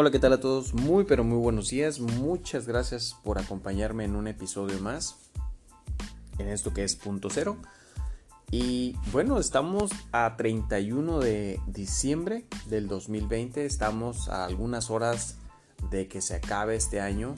Hola, 0.00 0.10
¿qué 0.10 0.18
tal 0.18 0.32
a 0.32 0.40
todos? 0.40 0.72
Muy, 0.72 1.04
pero 1.04 1.24
muy 1.24 1.36
buenos 1.36 1.68
días. 1.68 2.00
Muchas 2.00 2.66
gracias 2.66 3.14
por 3.22 3.38
acompañarme 3.38 4.06
en 4.06 4.16
un 4.16 4.28
episodio 4.28 4.78
más 4.78 5.16
en 6.38 6.48
esto 6.48 6.72
que 6.72 6.84
es 6.84 6.96
punto 6.96 7.28
cero. 7.28 7.58
Y 8.50 8.96
bueno, 9.12 9.38
estamos 9.38 9.90
a 10.10 10.38
31 10.38 11.18
de 11.18 11.60
diciembre 11.66 12.46
del 12.64 12.88
2020. 12.88 13.66
Estamos 13.66 14.30
a 14.30 14.46
algunas 14.46 14.88
horas 14.88 15.36
de 15.90 16.08
que 16.08 16.22
se 16.22 16.36
acabe 16.36 16.76
este 16.76 17.02
año. 17.02 17.34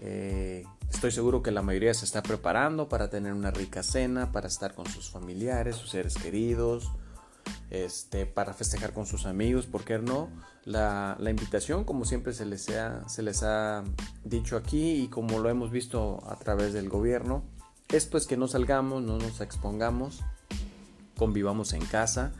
Eh, 0.00 0.62
estoy 0.92 1.10
seguro 1.10 1.42
que 1.42 1.50
la 1.50 1.62
mayoría 1.62 1.92
se 1.92 2.04
está 2.04 2.22
preparando 2.22 2.88
para 2.88 3.10
tener 3.10 3.32
una 3.32 3.50
rica 3.50 3.82
cena, 3.82 4.30
para 4.30 4.46
estar 4.46 4.76
con 4.76 4.86
sus 4.86 5.10
familiares, 5.10 5.74
sus 5.74 5.90
seres 5.90 6.14
queridos, 6.14 6.92
este, 7.70 8.26
para 8.26 8.52
festejar 8.52 8.92
con 8.92 9.06
sus 9.06 9.26
amigos, 9.26 9.66
¿por 9.66 9.84
qué 9.84 9.98
no? 9.98 10.28
La, 10.64 11.16
invitación, 11.20 11.84
como 11.84 12.04
siempre 12.04 12.32
se 12.32 12.44
les, 12.44 12.68
ha, 13.42 13.84
dicho 14.24 14.56
aquí 14.56 15.02
y 15.02 15.08
como 15.08 15.38
lo 15.38 15.48
hemos 15.48 15.70
visto 15.70 16.22
a 16.28 16.36
través 16.36 16.72
del 16.72 16.88
gobierno, 16.88 17.44
es 17.88 18.06
pues 18.06 18.26
que 18.26 18.36
no 18.36 18.48
salgamos, 18.48 19.02
no 19.02 19.18
nos 19.18 19.40
expongamos, 19.40 20.20
convivamos 21.16 21.72
en 21.72 21.84
casa, 21.86 22.32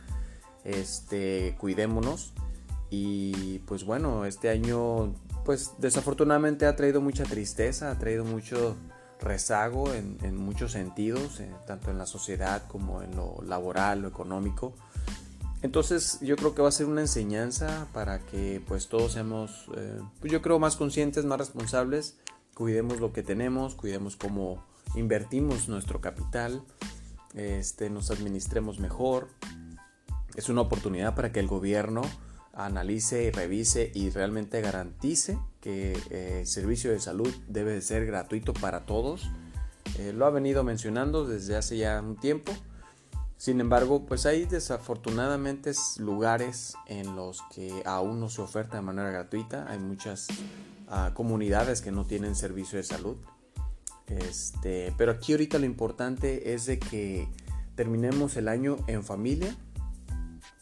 este, 0.63 1.55
cuidémonos 1.59 2.33
y 2.89 3.59
pues 3.59 3.85
bueno, 3.85 4.25
este 4.25 4.49
año 4.49 5.15
pues 5.45 5.71
desafortunadamente 5.79 6.65
ha 6.65 6.75
traído 6.75 7.01
mucha 7.01 7.23
tristeza, 7.23 7.89
ha 7.89 7.97
traído 7.97 8.25
mucho 8.25 8.75
rezago 9.21 9.93
en, 9.93 10.35
muchos 10.35 10.71
sentidos, 10.71 11.39
eh, 11.39 11.51
tanto 11.67 11.91
en 11.91 11.97
la 11.97 12.05
sociedad 12.05 12.63
como 12.67 13.01
en 13.01 13.15
lo 13.15 13.37
laboral, 13.45 14.01
lo 14.01 14.07
económico. 14.07 14.73
Entonces 15.61 16.19
yo 16.21 16.35
creo 16.37 16.55
que 16.55 16.61
va 16.61 16.69
a 16.69 16.71
ser 16.71 16.87
una 16.87 17.01
enseñanza 17.01 17.87
para 17.93 18.19
que 18.19 18.61
pues 18.67 18.87
todos 18.87 19.13
seamos, 19.13 19.67
eh, 19.77 19.99
pues 20.19 20.31
yo 20.31 20.41
creo, 20.41 20.57
más 20.57 20.75
conscientes, 20.75 21.23
más 21.25 21.37
responsables, 21.37 22.17
cuidemos 22.55 22.99
lo 22.99 23.13
que 23.13 23.21
tenemos, 23.21 23.75
cuidemos 23.75 24.15
cómo 24.15 24.65
invertimos 24.95 25.69
nuestro 25.69 26.01
capital, 26.01 26.63
este, 27.35 27.89
nos 27.89 28.09
administremos 28.09 28.79
mejor. 28.79 29.27
Es 30.35 30.49
una 30.49 30.61
oportunidad 30.61 31.13
para 31.13 31.31
que 31.31 31.39
el 31.39 31.47
gobierno 31.47 32.01
analice 32.53 33.25
y 33.25 33.31
revise 33.31 33.91
y 33.93 34.09
realmente 34.09 34.61
garantice 34.61 35.37
que 35.61 35.93
eh, 36.09 36.39
el 36.39 36.47
servicio 36.47 36.91
de 36.91 36.99
salud 36.99 37.33
debe 37.47 37.73
de 37.73 37.81
ser 37.81 38.05
gratuito 38.05 38.53
para 38.53 38.81
todos. 38.85 39.29
Eh, 39.99 40.11
lo 40.13 40.25
ha 40.25 40.31
venido 40.31 40.63
mencionando 40.63 41.25
desde 41.25 41.55
hace 41.55 41.77
ya 41.77 42.01
un 42.01 42.15
tiempo 42.15 42.51
sin 43.41 43.59
embargo, 43.59 44.05
pues 44.05 44.27
hay 44.27 44.45
desafortunadamente 44.45 45.71
lugares 45.97 46.75
en 46.85 47.15
los 47.15 47.41
que 47.51 47.81
aún 47.87 48.19
no 48.19 48.29
se 48.29 48.39
oferta 48.39 48.75
de 48.77 48.83
manera 48.83 49.09
gratuita. 49.09 49.65
Hay 49.67 49.79
muchas 49.79 50.27
ah, 50.87 51.09
comunidades 51.15 51.81
que 51.81 51.91
no 51.91 52.05
tienen 52.05 52.35
servicio 52.35 52.77
de 52.77 52.83
salud. 52.83 53.17
Este, 54.05 54.93
pero 54.95 55.13
aquí 55.13 55.31
ahorita 55.31 55.57
lo 55.57 55.65
importante 55.65 56.53
es 56.53 56.67
de 56.67 56.77
que 56.77 57.27
terminemos 57.73 58.37
el 58.37 58.47
año 58.47 58.77
en 58.85 59.03
familia, 59.03 59.55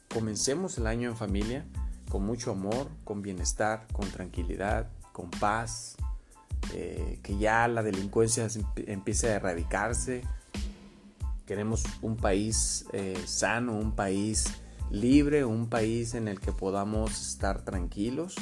comencemos 0.07 0.77
el 0.77 0.88
año 0.88 1.09
en 1.09 1.17
familia 1.17 1.66
con 2.09 2.25
mucho 2.25 2.52
amor, 2.52 2.88
con 3.03 3.22
bienestar, 3.22 3.88
con 3.91 4.09
tranquilidad, 4.09 4.88
con 5.11 5.30
paz, 5.31 5.97
eh, 6.73 7.19
que 7.23 7.38
ya 7.38 7.67
la 7.67 7.83
delincuencia 7.83 8.47
empiece 8.88 9.27
a 9.27 9.35
erradicarse, 9.35 10.23
Queremos 11.50 11.83
un 12.03 12.16
país 12.16 12.86
eh, 12.94 13.19
sano, 13.25 13.73
un 13.73 13.95
país 13.95 14.53
libre, 14.92 15.45
un 15.45 15.67
país 15.67 16.14
en 16.14 16.28
el 16.28 16.39
que 16.39 16.52
podamos 16.52 17.28
estar 17.28 17.66
tranquilos. 17.66 18.36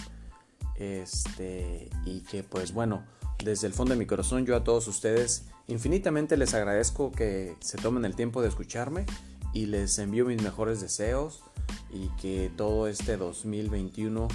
Este, 0.76 1.90
y 2.04 2.20
que 2.24 2.44
pues 2.44 2.74
bueno, 2.74 3.06
desde 3.42 3.68
el 3.68 3.72
fondo 3.72 3.94
de 3.94 3.98
mi 3.98 4.06
corazón 4.06 4.46
yo 4.46 4.58
a 4.58 4.66
todos 4.66 4.90
ustedes 4.90 5.46
infinitamente 5.68 6.36
les 6.36 6.54
agradezco 6.54 7.14
que 7.14 7.56
se 7.62 7.78
tomen 7.78 8.04
el 8.04 8.14
tiempo 8.14 8.42
de 8.42 8.50
escucharme 8.50 9.06
y 9.54 9.68
les 9.68 9.98
envío 10.00 10.26
mis 10.26 10.42
mejores 10.44 10.82
deseos 10.82 11.44
y 11.90 12.10
que 12.22 12.52
todo 12.58 12.90
este 12.90 13.16
2021 13.16 14.28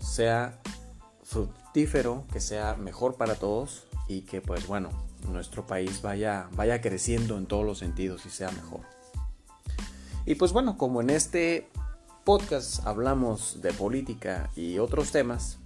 sea 0.00 0.60
fructífero, 1.22 2.26
que 2.30 2.40
sea 2.40 2.74
mejor 2.74 3.16
para 3.16 3.36
todos 3.36 3.84
y 4.06 4.20
que 4.20 4.42
pues 4.42 4.66
bueno, 4.66 4.90
nuestro 5.28 5.66
país 5.66 6.02
vaya, 6.02 6.48
vaya 6.52 6.80
creciendo 6.80 7.38
en 7.38 7.46
todos 7.46 7.64
los 7.64 7.78
sentidos 7.78 8.26
y 8.26 8.30
sea 8.30 8.50
mejor. 8.50 8.80
Y 10.24 10.36
pues 10.36 10.52
bueno, 10.52 10.76
como 10.78 11.00
en 11.00 11.10
este 11.10 11.68
podcast 12.24 12.86
hablamos 12.86 13.60
de 13.60 13.72
política 13.72 14.50
y 14.54 14.78
otros 14.78 15.10
temas, 15.10 15.58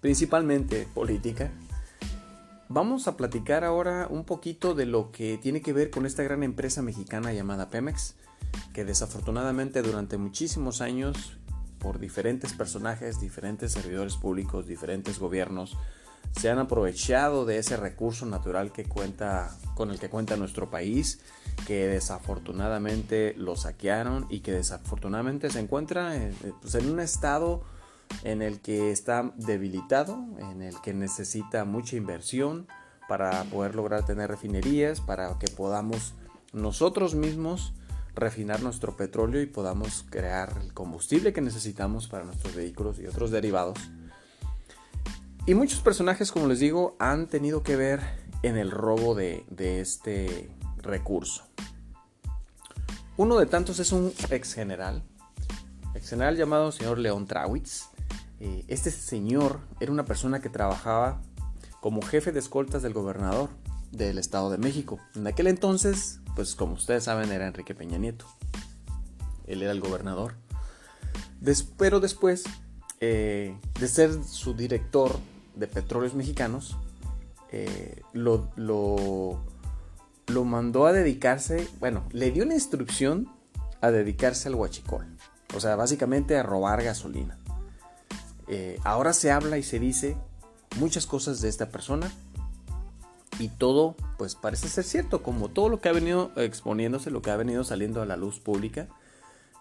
principalmente 0.00 0.86
política, 0.92 1.50
vamos 2.68 3.08
a 3.08 3.16
platicar 3.16 3.64
ahora 3.64 4.06
un 4.10 4.24
poquito 4.24 4.74
de 4.74 4.86
lo 4.86 5.12
que 5.12 5.38
tiene 5.38 5.62
que 5.62 5.72
ver 5.72 5.90
con 5.90 6.04
esta 6.04 6.22
gran 6.22 6.42
empresa 6.42 6.82
mexicana 6.82 7.32
llamada 7.32 7.70
Pemex, 7.70 8.16
que 8.74 8.84
desafortunadamente 8.84 9.80
durante 9.82 10.18
muchísimos 10.18 10.80
años, 10.80 11.38
por 11.78 11.98
diferentes 11.98 12.52
personajes, 12.52 13.20
diferentes 13.20 13.72
servidores 13.72 14.16
públicos, 14.16 14.66
diferentes 14.66 15.18
gobiernos, 15.18 15.76
se 16.32 16.50
han 16.50 16.58
aprovechado 16.58 17.44
de 17.44 17.58
ese 17.58 17.76
recurso 17.76 18.26
natural 18.26 18.72
que 18.72 18.84
cuenta, 18.84 19.56
con 19.74 19.90
el 19.90 19.98
que 19.98 20.08
cuenta 20.08 20.36
nuestro 20.36 20.70
país, 20.70 21.20
que 21.66 21.86
desafortunadamente 21.86 23.34
lo 23.36 23.56
saquearon 23.56 24.26
y 24.28 24.40
que 24.40 24.52
desafortunadamente 24.52 25.50
se 25.50 25.60
encuentra 25.60 26.16
en, 26.16 26.34
pues, 26.60 26.74
en 26.74 26.90
un 26.90 27.00
estado 27.00 27.62
en 28.24 28.42
el 28.42 28.60
que 28.60 28.90
está 28.90 29.32
debilitado, 29.36 30.18
en 30.38 30.62
el 30.62 30.80
que 30.80 30.94
necesita 30.94 31.64
mucha 31.64 31.96
inversión 31.96 32.66
para 33.08 33.44
poder 33.44 33.74
lograr 33.74 34.04
tener 34.04 34.30
refinerías, 34.30 35.00
para 35.00 35.38
que 35.38 35.48
podamos 35.48 36.14
nosotros 36.52 37.14
mismos 37.14 37.74
refinar 38.14 38.62
nuestro 38.62 38.96
petróleo 38.96 39.40
y 39.40 39.46
podamos 39.46 40.04
crear 40.10 40.58
el 40.62 40.74
combustible 40.74 41.32
que 41.32 41.40
necesitamos 41.40 42.08
para 42.08 42.24
nuestros 42.24 42.54
vehículos 42.54 42.98
y 42.98 43.06
otros 43.06 43.30
derivados 43.30 43.78
y 45.44 45.54
muchos 45.54 45.80
personajes, 45.80 46.30
como 46.30 46.46
les 46.46 46.60
digo, 46.60 46.94
han 47.00 47.26
tenido 47.26 47.64
que 47.64 47.74
ver 47.74 48.00
en 48.42 48.56
el 48.56 48.70
robo 48.70 49.16
de, 49.16 49.44
este 49.58 50.48
recurso. 50.78 51.42
Uno 53.16 53.38
de 53.38 53.46
tantos 53.46 53.80
es 53.80 53.90
un 53.90 54.12
ex 54.30 54.54
general, 54.54 55.02
ex 55.94 56.10
general 56.10 56.36
llamado 56.36 56.70
señor 56.70 56.98
León 56.98 57.26
Trawitz. 57.26 57.86
Eh, 58.38 58.64
este 58.68 58.90
señor 58.90 59.60
era 59.80 59.90
una 59.90 60.04
persona 60.04 60.40
que 60.40 60.48
trabajaba 60.48 61.20
como 61.80 62.02
jefe 62.02 62.30
de 62.30 62.38
escoltas 62.38 62.82
del 62.82 62.92
gobernador 62.92 63.50
del 63.90 64.18
Estado 64.18 64.48
de 64.48 64.58
México. 64.58 65.00
En 65.16 65.26
aquel 65.26 65.48
entonces, 65.48 66.20
pues 66.36 66.54
como 66.54 66.74
ustedes 66.74 67.04
saben, 67.04 67.32
era 67.32 67.48
Enrique 67.48 67.74
Peña 67.74 67.98
Nieto. 67.98 68.26
Él 69.46 69.62
era 69.62 69.72
el 69.72 69.80
gobernador. 69.80 70.36
pero 71.76 71.98
después 71.98 72.44
eh, 73.00 73.56
de 73.80 73.88
ser 73.88 74.22
su 74.22 74.54
director 74.54 75.18
de 75.54 75.66
Petróleos 75.66 76.14
Mexicanos 76.14 76.76
eh, 77.52 78.00
lo, 78.14 78.48
lo, 78.56 80.44
mandó 80.44 80.86
a 80.86 80.92
dedicarse, 80.92 81.68
bueno, 81.80 82.02
le 82.10 82.30
dio 82.30 82.44
una 82.44 82.54
instrucción 82.54 83.28
a 83.82 83.90
dedicarse 83.90 84.48
al 84.48 84.54
huachicol. 84.54 85.06
O 85.54 85.60
sea, 85.60 85.76
básicamente 85.76 86.36
a 86.38 86.42
robar 86.42 86.82
gasolina. 86.82 87.38
Eh, 88.48 88.78
ahora 88.84 89.12
se 89.12 89.30
habla 89.30 89.58
y 89.58 89.62
se 89.62 89.78
dice 89.78 90.16
muchas 90.78 91.06
cosas 91.06 91.42
de 91.42 91.50
esta 91.50 91.68
persona 91.68 92.10
y 93.38 93.48
todo 93.48 93.96
pues 94.16 94.34
parece 94.34 94.68
ser 94.68 94.84
cierto, 94.84 95.22
como 95.22 95.50
todo 95.50 95.68
lo 95.68 95.80
que 95.80 95.90
ha 95.90 95.92
venido 95.92 96.32
exponiéndose, 96.36 97.10
lo 97.10 97.20
que 97.20 97.30
ha 97.30 97.36
venido 97.36 97.64
saliendo 97.64 98.00
a 98.00 98.06
la 98.06 98.16
luz 98.16 98.40
pública. 98.40 98.88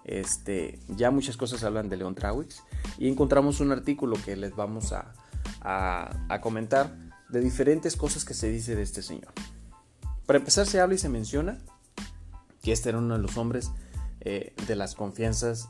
Este, 0.06 0.80
ya 0.88 1.12
muchas 1.12 1.36
cosas 1.36 1.64
hablan 1.64 1.90
de 1.90 1.98
León 1.98 2.16
Trawix 2.16 2.64
y 2.98 3.10
encontramos 3.10 3.60
un 3.60 3.72
artículo 3.72 4.18
que 4.24 4.36
les 4.36 4.56
vamos 4.56 4.94
a, 4.94 5.14
a, 5.62 6.40
comentar 6.42 6.96
de 7.30 7.40
diferentes 7.40 7.96
cosas 7.96 8.26
que 8.26 8.34
se 8.34 8.50
dice 8.50 8.76
de 8.76 8.82
este 8.82 9.02
señor. 9.02 9.32
Para 10.26 10.40
empezar 10.40 10.66
se 10.66 10.80
habla 10.80 10.96
y 10.96 10.98
se 10.98 11.10
menciona 11.10 11.58
que 12.62 12.72
este 12.72 12.90
era 12.90 12.98
uno 12.98 13.16
de 13.16 13.22
los 13.22 13.38
hombres 13.38 13.72
eh, 14.22 14.54
de 14.68 14.76
las 14.76 14.96
confianzas 14.96 15.70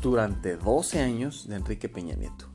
durante 0.00 0.56
12 0.56 1.00
años 1.00 1.48
de 1.48 1.56
Enrique 1.56 1.88
Peña 1.88 2.14
Nieto. 2.14 2.48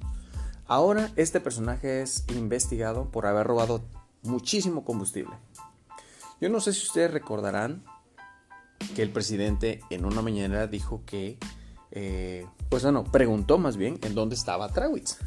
Ahora 0.67 1.09
este 1.15 1.39
personaje 1.39 2.01
es 2.01 2.25
investigado 2.35 3.09
por 3.09 3.25
haber 3.25 3.47
robado 3.47 3.81
muchísimo 4.23 4.83
combustible. 4.83 5.35
Yo 6.41 6.49
no 6.49 6.59
sé 6.61 6.73
si 6.73 6.85
ustedes 6.85 7.11
recordarán 7.11 7.83
que 8.95 9.01
el 9.01 9.11
presidente 9.11 9.81
en 9.89 10.05
una 10.05 10.21
mañana 10.21 10.67
dijo 10.67 11.03
que, 11.05 11.37
eh, 11.91 12.45
pues 12.69 12.83
bueno, 12.83 13.03
preguntó 13.03 13.57
más 13.57 13.77
bien 13.77 13.99
en 14.03 14.15
dónde 14.15 14.35
estaba 14.35 14.69
Trawitz. 14.69 15.17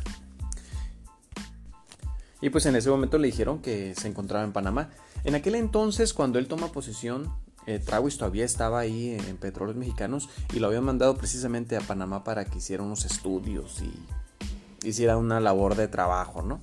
Y 2.43 2.51
pues 2.51 2.67
en 2.67 2.77
ese 2.77 2.91
momento 2.91 3.17
le 3.17 3.29
dijeron 3.29 3.61
que 3.61 3.95
se 3.95 4.09
encontraba 4.09 4.45
en 4.45 4.53
Panamá. 4.53 4.91
En 5.25 5.35
aquel 5.35 5.55
entonces, 5.55 6.13
cuando 6.13 6.39
él 6.39 6.49
toma 6.49 6.73
posesión, 6.73 7.33
eh, 7.67 7.79
todavía 7.79 8.45
estaba 8.45 8.81
ahí 8.81 9.11
en, 9.11 9.37
Petróleos 9.37 9.77
Mexicanos 9.77 10.29
y 10.53 10.59
lo 10.59 10.67
habían 10.67 10.85
mandado 10.85 11.17
precisamente 11.17 11.77
a 11.77 11.81
Panamá 11.81 12.25
para 12.25 12.45
que 12.45 12.59
hiciera 12.59 12.83
unos 12.83 13.05
estudios 13.05 13.81
y 13.81 14.87
hiciera 14.87 15.17
una 15.17 15.39
labor 15.39 15.77
de 15.77 15.87
trabajo, 15.87 16.43
¿no? 16.43 16.61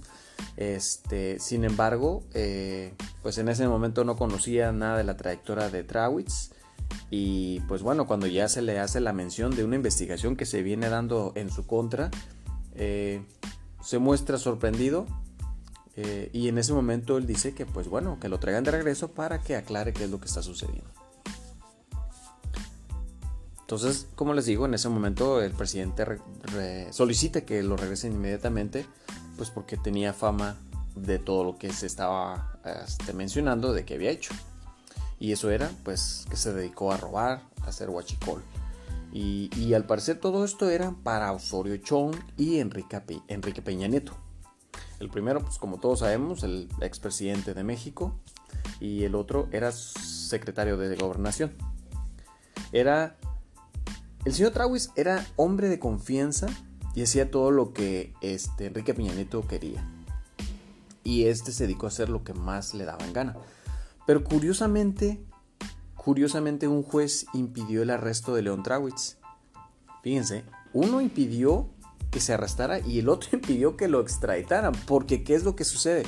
Este, 0.57 1.39
sin 1.39 1.63
embargo, 1.63 2.23
eh, 2.33 2.93
pues 3.23 3.37
en 3.37 3.47
ese 3.47 3.65
momento 3.67 4.03
no 4.03 4.17
conocía 4.17 4.73
nada 4.73 4.97
de 4.97 5.05
la 5.05 5.15
trayectoria 5.15 5.69
de 5.69 5.83
Trawitz. 5.83 6.51
Y 7.09 7.61
pues 7.61 7.81
bueno, 7.81 8.07
cuando 8.07 8.27
ya 8.27 8.49
se 8.49 8.61
le 8.61 8.79
hace 8.79 8.99
la 8.99 9.13
mención 9.13 9.55
de 9.55 9.63
una 9.63 9.75
investigación 9.75 10.35
que 10.35 10.45
se 10.45 10.61
viene 10.63 10.89
dando 10.89 11.31
en 11.35 11.49
su 11.49 11.65
contra, 11.65 12.11
eh, 12.75 13.21
se 13.81 13.99
muestra 13.99 14.37
sorprendido. 14.37 15.05
Eh, 15.95 16.29
y 16.33 16.47
en 16.47 16.57
ese 16.57 16.73
momento 16.73 17.17
él 17.17 17.25
dice 17.25 17.53
que 17.53 17.65
pues 17.65 17.87
bueno, 17.87 18.19
que 18.19 18.29
lo 18.29 18.39
traigan 18.39 18.63
de 18.63 18.71
regreso 18.71 19.11
para 19.11 19.41
que 19.41 19.55
aclare 19.55 19.93
qué 19.93 20.05
es 20.05 20.09
lo 20.09 20.19
que 20.19 20.27
está 20.27 20.41
sucediendo. 20.41 20.89
Entonces, 23.61 24.07
como 24.15 24.33
les 24.33 24.45
digo, 24.45 24.65
en 24.65 24.73
ese 24.73 24.89
momento 24.89 25.43
el 25.43 25.51
presidente 25.51 26.03
solicita 26.91 27.41
que 27.41 27.61
lo 27.61 27.77
regresen 27.77 28.13
inmediatamente, 28.13 28.87
pues 29.37 29.51
porque 29.51 29.77
tenía 29.77 30.11
fama 30.11 30.57
de 30.95 31.19
todo 31.19 31.43
lo 31.43 31.57
que 31.57 31.71
se 31.71 31.85
estaba 31.85 32.59
este, 32.65 33.13
mencionando 33.13 33.71
de 33.73 33.85
que 33.85 33.93
había 33.93 34.09
hecho. 34.09 34.33
Y 35.19 35.33
eso 35.33 35.51
era, 35.51 35.69
pues, 35.83 36.25
que 36.29 36.35
se 36.35 36.53
dedicó 36.53 36.91
a 36.91 36.97
robar, 36.97 37.43
a 37.61 37.67
hacer 37.67 37.89
huachicol. 37.89 38.41
Y, 39.11 39.73
al 39.73 39.85
parecer 39.85 40.19
todo 40.19 40.45
esto 40.45 40.69
era 40.69 40.91
para 41.03 41.31
Osorio 41.31 41.77
Chong 41.77 42.15
y 42.37 42.59
Enrique, 42.59 43.01
Enrique 43.27 43.61
Peña 43.61 43.87
Nieto. 43.87 44.15
El 44.99 45.09
primero, 45.09 45.41
pues 45.41 45.57
como 45.57 45.79
todos 45.79 45.99
sabemos, 45.99 46.43
el 46.43 46.69
expresidente 46.81 47.53
de 47.53 47.63
México. 47.63 48.19
Y 48.79 49.03
el 49.03 49.15
otro 49.15 49.47
era 49.51 49.71
secretario 49.71 50.77
de 50.77 50.95
gobernación. 50.95 51.53
Era 52.71 53.17
el 54.25 54.33
señor 54.33 54.51
Trawis 54.51 54.91
era 54.95 55.25
hombre 55.37 55.69
de 55.69 55.79
confianza 55.79 56.47
y 56.93 57.03
hacía 57.03 57.31
todo 57.31 57.51
lo 57.51 57.71
que 57.71 58.13
este, 58.21 58.65
Enrique 58.65 58.93
Peña 58.93 59.13
Nieto 59.13 59.47
quería. 59.47 59.83
Y 61.03 61.25
este 61.25 61.53
se 61.53 61.63
dedicó 61.63 61.85
a 61.85 61.89
hacer 61.89 62.09
lo 62.09 62.23
que 62.23 62.33
más 62.33 62.73
le 62.73 62.83
daba 62.83 63.05
en 63.05 63.13
gana. 63.13 63.37
Pero 64.05 64.23
curiosamente, 64.23 65.23
curiosamente 65.95 66.67
un 66.67 66.83
juez 66.83 67.25
impidió 67.33 67.81
el 67.81 67.91
arresto 67.91 68.35
de 68.35 68.41
León 68.41 68.61
Trawitz. 68.61 69.17
Fíjense, 70.03 70.43
uno 70.73 70.99
impidió 70.99 71.69
que 72.09 72.19
se 72.19 72.33
arrestara 72.33 72.79
y 72.79 72.99
el 72.99 73.09
otro 73.09 73.29
impidió 73.33 73.77
que 73.77 73.87
lo 73.87 74.01
extraditaran. 74.01 74.73
Porque 74.87 75.23
¿qué 75.23 75.35
es 75.35 75.43
lo 75.43 75.55
que 75.55 75.63
sucede? 75.63 76.03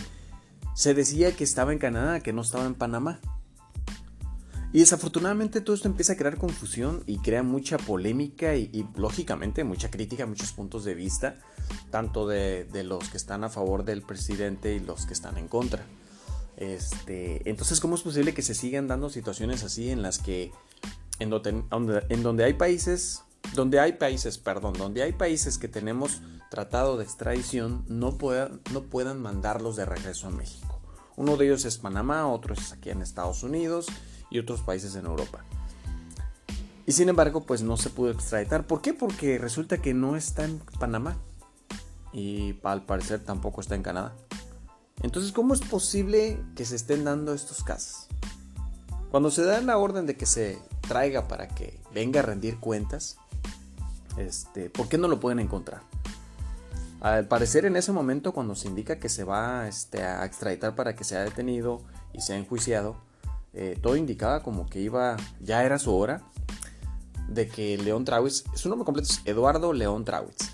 Se 0.75 0.93
decía 0.93 1.35
que 1.35 1.43
estaba 1.43 1.73
en 1.73 1.79
Canadá, 1.79 2.21
que 2.21 2.33
no 2.33 2.41
estaba 2.41 2.65
en 2.65 2.75
Panamá. 2.75 3.19
Y 4.73 4.79
desafortunadamente 4.79 5.59
todo 5.59 5.75
esto 5.75 5.89
empieza 5.89 6.13
a 6.13 6.15
crear 6.15 6.37
confusión 6.37 7.03
y 7.05 7.17
crea 7.17 7.43
mucha 7.43 7.77
polémica 7.77 8.55
y, 8.55 8.87
lógicamente 8.95 9.65
mucha 9.65 9.91
crítica, 9.91 10.25
muchos 10.25 10.53
puntos 10.53 10.85
de 10.85 10.95
vista, 10.95 11.35
tanto 11.89 12.25
de, 12.25 12.65
los 12.85 13.09
que 13.09 13.17
están 13.17 13.43
a 13.43 13.49
favor 13.49 13.83
del 13.83 14.01
presidente 14.01 14.73
y 14.73 14.79
los 14.79 15.05
que 15.05 15.13
están 15.13 15.37
en 15.37 15.49
contra. 15.49 15.83
Este, 16.55 17.49
entonces, 17.49 17.81
¿cómo 17.81 17.95
es 17.95 18.01
posible 18.01 18.33
que 18.33 18.43
se 18.43 18.55
sigan 18.55 18.87
dando 18.87 19.09
situaciones 19.09 19.65
así 19.65 19.89
en 19.89 20.01
las 20.01 20.19
que 20.19 20.51
en 21.19 21.29
donde 21.29 22.43
hay 22.45 22.53
países, 22.53 23.23
donde 23.53 23.79
hay 23.79 23.93
países, 23.93 24.37
perdón, 24.37 24.73
donde 24.73 25.03
hay 25.03 25.11
países 25.13 25.57
que 25.57 25.67
tenemos 25.67 26.21
tratado 26.49 26.97
de 26.97 27.03
extradición, 27.03 27.85
no, 27.87 28.17
puedan, 28.17 28.61
no 28.71 28.83
puedan 28.83 29.21
mandarlos 29.21 29.75
de 29.75 29.85
regreso 29.85 30.27
a 30.27 30.31
México? 30.31 30.79
Uno 31.15 31.37
de 31.37 31.45
ellos 31.45 31.65
es 31.65 31.77
Panamá, 31.77 32.27
otro 32.27 32.53
es 32.53 32.71
aquí 32.71 32.89
en 32.89 33.01
Estados 33.01 33.43
Unidos 33.43 33.87
y 34.29 34.39
otros 34.39 34.61
países 34.61 34.95
en 34.95 35.05
Europa. 35.05 35.43
Y 36.85 36.93
sin 36.93 37.09
embargo, 37.09 37.45
pues 37.45 37.61
no 37.61 37.77
se 37.77 37.89
pudo 37.89 38.11
extraditar. 38.11 38.65
¿Por 38.65 38.81
qué? 38.81 38.93
Porque 38.93 39.37
resulta 39.37 39.77
que 39.77 39.93
no 39.93 40.15
está 40.15 40.45
en 40.45 40.59
Panamá. 40.79 41.17
Y 42.11 42.55
al 42.63 42.85
parecer 42.85 43.23
tampoco 43.23 43.61
está 43.61 43.75
en 43.75 43.83
Canadá. 43.83 44.15
Entonces, 45.01 45.31
¿cómo 45.31 45.53
es 45.53 45.61
posible 45.61 46.39
que 46.55 46.65
se 46.65 46.75
estén 46.75 47.03
dando 47.03 47.33
estos 47.33 47.63
casos? 47.63 48.07
Cuando 49.11 49.29
se 49.29 49.43
da 49.43 49.59
la 49.59 49.77
orden 49.77 50.05
de 50.05 50.15
que 50.15 50.25
se 50.25 50.57
traiga 50.87 51.27
para 51.27 51.49
que 51.49 51.77
venga 51.93 52.21
a 52.21 52.23
rendir 52.23 52.59
cuentas, 52.59 53.17
este, 54.17 54.69
¿por 54.69 54.87
qué 54.87 54.97
no 54.97 55.09
lo 55.09 55.19
pueden 55.19 55.39
encontrar? 55.39 55.81
Al 57.01 57.27
parecer 57.27 57.65
en 57.65 57.75
ese 57.75 57.91
momento 57.91 58.31
cuando 58.31 58.55
se 58.55 58.69
indica 58.69 58.99
que 58.99 59.09
se 59.09 59.25
va 59.25 59.67
este, 59.67 60.03
a 60.03 60.23
extraditar 60.23 60.75
para 60.75 60.95
que 60.95 61.03
sea 61.03 61.23
detenido 61.23 61.81
y 62.13 62.21
sea 62.21 62.37
enjuiciado, 62.37 62.95
eh, 63.53 63.77
todo 63.81 63.97
indicaba 63.97 64.43
como 64.43 64.69
que 64.69 64.79
iba, 64.79 65.17
ya 65.41 65.65
era 65.65 65.77
su 65.77 65.93
hora 65.93 66.21
de 67.27 67.49
que 67.49 67.77
León 67.77 68.05
Trawitz, 68.05 68.45
su 68.55 68.69
nombre 68.69 68.85
completo 68.85 69.09
es 69.11 69.21
Eduardo 69.25 69.73
León 69.73 70.05
Trawitz, 70.05 70.51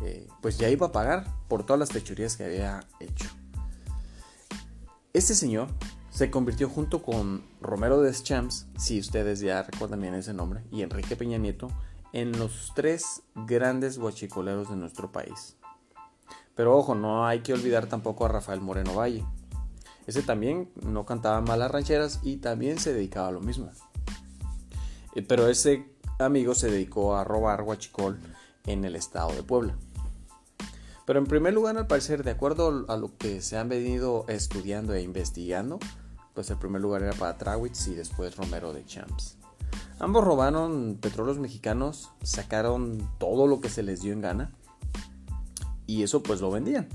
eh, 0.00 0.26
pues 0.40 0.56
ya 0.56 0.70
iba 0.70 0.86
a 0.86 0.92
pagar 0.92 1.26
por 1.48 1.66
todas 1.66 1.78
las 1.78 1.90
fechurías 1.90 2.36
que 2.36 2.44
había 2.44 2.80
hecho. 2.98 3.28
Este 5.12 5.34
señor 5.34 5.68
se 6.20 6.30
convirtió 6.30 6.68
junto 6.68 7.00
con 7.00 7.42
Romero 7.62 8.02
Deschamps, 8.02 8.66
si 8.76 9.00
ustedes 9.00 9.40
ya 9.40 9.62
recuerdan 9.62 10.02
bien 10.02 10.12
ese 10.12 10.34
nombre, 10.34 10.62
y 10.70 10.82
Enrique 10.82 11.16
Peña 11.16 11.38
Nieto, 11.38 11.68
en 12.12 12.38
los 12.38 12.72
tres 12.74 13.22
grandes 13.34 13.96
guachicoleros 13.96 14.68
de 14.68 14.76
nuestro 14.76 15.10
país. 15.10 15.56
Pero 16.54 16.76
ojo, 16.76 16.94
no 16.94 17.26
hay 17.26 17.40
que 17.40 17.54
olvidar 17.54 17.86
tampoco 17.86 18.26
a 18.26 18.28
Rafael 18.28 18.60
Moreno 18.60 18.96
Valle, 18.96 19.24
ese 20.06 20.20
también 20.20 20.70
no 20.82 21.06
cantaba 21.06 21.40
malas 21.40 21.70
rancheras 21.70 22.20
y 22.22 22.36
también 22.36 22.78
se 22.78 22.92
dedicaba 22.92 23.28
a 23.28 23.32
lo 23.32 23.40
mismo. 23.40 23.70
Eh, 25.14 25.22
pero 25.22 25.48
ese 25.48 25.86
amigo 26.18 26.54
se 26.54 26.70
dedicó 26.70 27.16
a 27.16 27.24
robar 27.24 27.62
huachicol 27.62 28.20
en 28.66 28.84
el 28.84 28.94
estado 28.94 29.32
de 29.32 29.42
Puebla. 29.42 29.74
Pero 31.06 31.18
en 31.18 31.26
primer 31.26 31.54
lugar, 31.54 31.78
al 31.78 31.86
parecer, 31.86 32.24
de 32.24 32.32
acuerdo 32.32 32.84
a 32.88 32.96
lo 32.98 33.16
que 33.16 33.40
se 33.40 33.56
han 33.56 33.70
venido 33.70 34.26
estudiando 34.28 34.92
e 34.92 35.00
investigando, 35.00 35.80
pues 36.40 36.48
el 36.48 36.56
primer 36.56 36.80
lugar 36.80 37.02
era 37.02 37.12
para 37.12 37.36
Trawitz 37.36 37.88
y 37.88 37.94
después 37.94 38.34
Romero 38.34 38.72
de 38.72 38.82
Champs. 38.86 39.36
Ambos 39.98 40.24
robaron 40.24 40.96
petróleos 40.98 41.38
mexicanos, 41.38 42.12
sacaron 42.22 43.10
todo 43.18 43.46
lo 43.46 43.60
que 43.60 43.68
se 43.68 43.82
les 43.82 44.00
dio 44.00 44.14
en 44.14 44.22
gana 44.22 44.50
y 45.86 46.02
eso 46.02 46.22
pues 46.22 46.40
lo 46.40 46.50
vendían. 46.50 46.88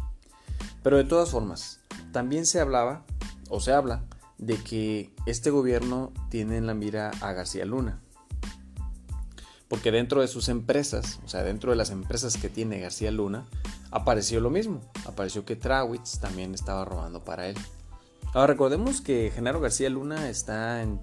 Pero 0.82 0.98
de 0.98 1.04
todas 1.04 1.30
formas, 1.30 1.80
también 2.12 2.48
se 2.48 2.60
hablaba, 2.60 3.06
o 3.50 3.60
se 3.60 3.72
habla, 3.72 4.04
de 4.40 4.58
que 4.58 5.14
este 5.28 5.52
gobierno 5.52 6.12
tiene 6.32 6.58
en 6.58 6.66
la 6.66 6.74
mira 6.74 7.12
a 7.22 7.34
García 7.34 7.66
Luna. 7.66 8.02
Porque 9.68 9.92
dentro 9.92 10.22
de 10.22 10.28
sus 10.28 10.50
empresas, 10.50 11.20
o 11.24 11.28
sea, 11.28 11.44
dentro 11.44 11.70
de 11.70 11.78
las 11.78 11.92
empresas 11.92 12.36
que 12.38 12.50
tiene 12.50 12.80
García 12.80 13.12
Luna, 13.12 13.46
apareció 13.92 14.40
lo 14.40 14.50
mismo. 14.50 14.82
Apareció 15.06 15.46
que 15.46 15.56
Trawitz 15.56 16.18
también 16.18 16.56
estaba 16.56 16.84
robando 16.84 17.24
para 17.24 17.48
él. 17.48 17.58
Ahora 18.36 18.48
recordemos 18.48 19.00
que 19.00 19.32
Genaro 19.34 19.62
García 19.62 19.90
Luna 19.90 20.30
está 20.30 20.84
en, 20.84 21.00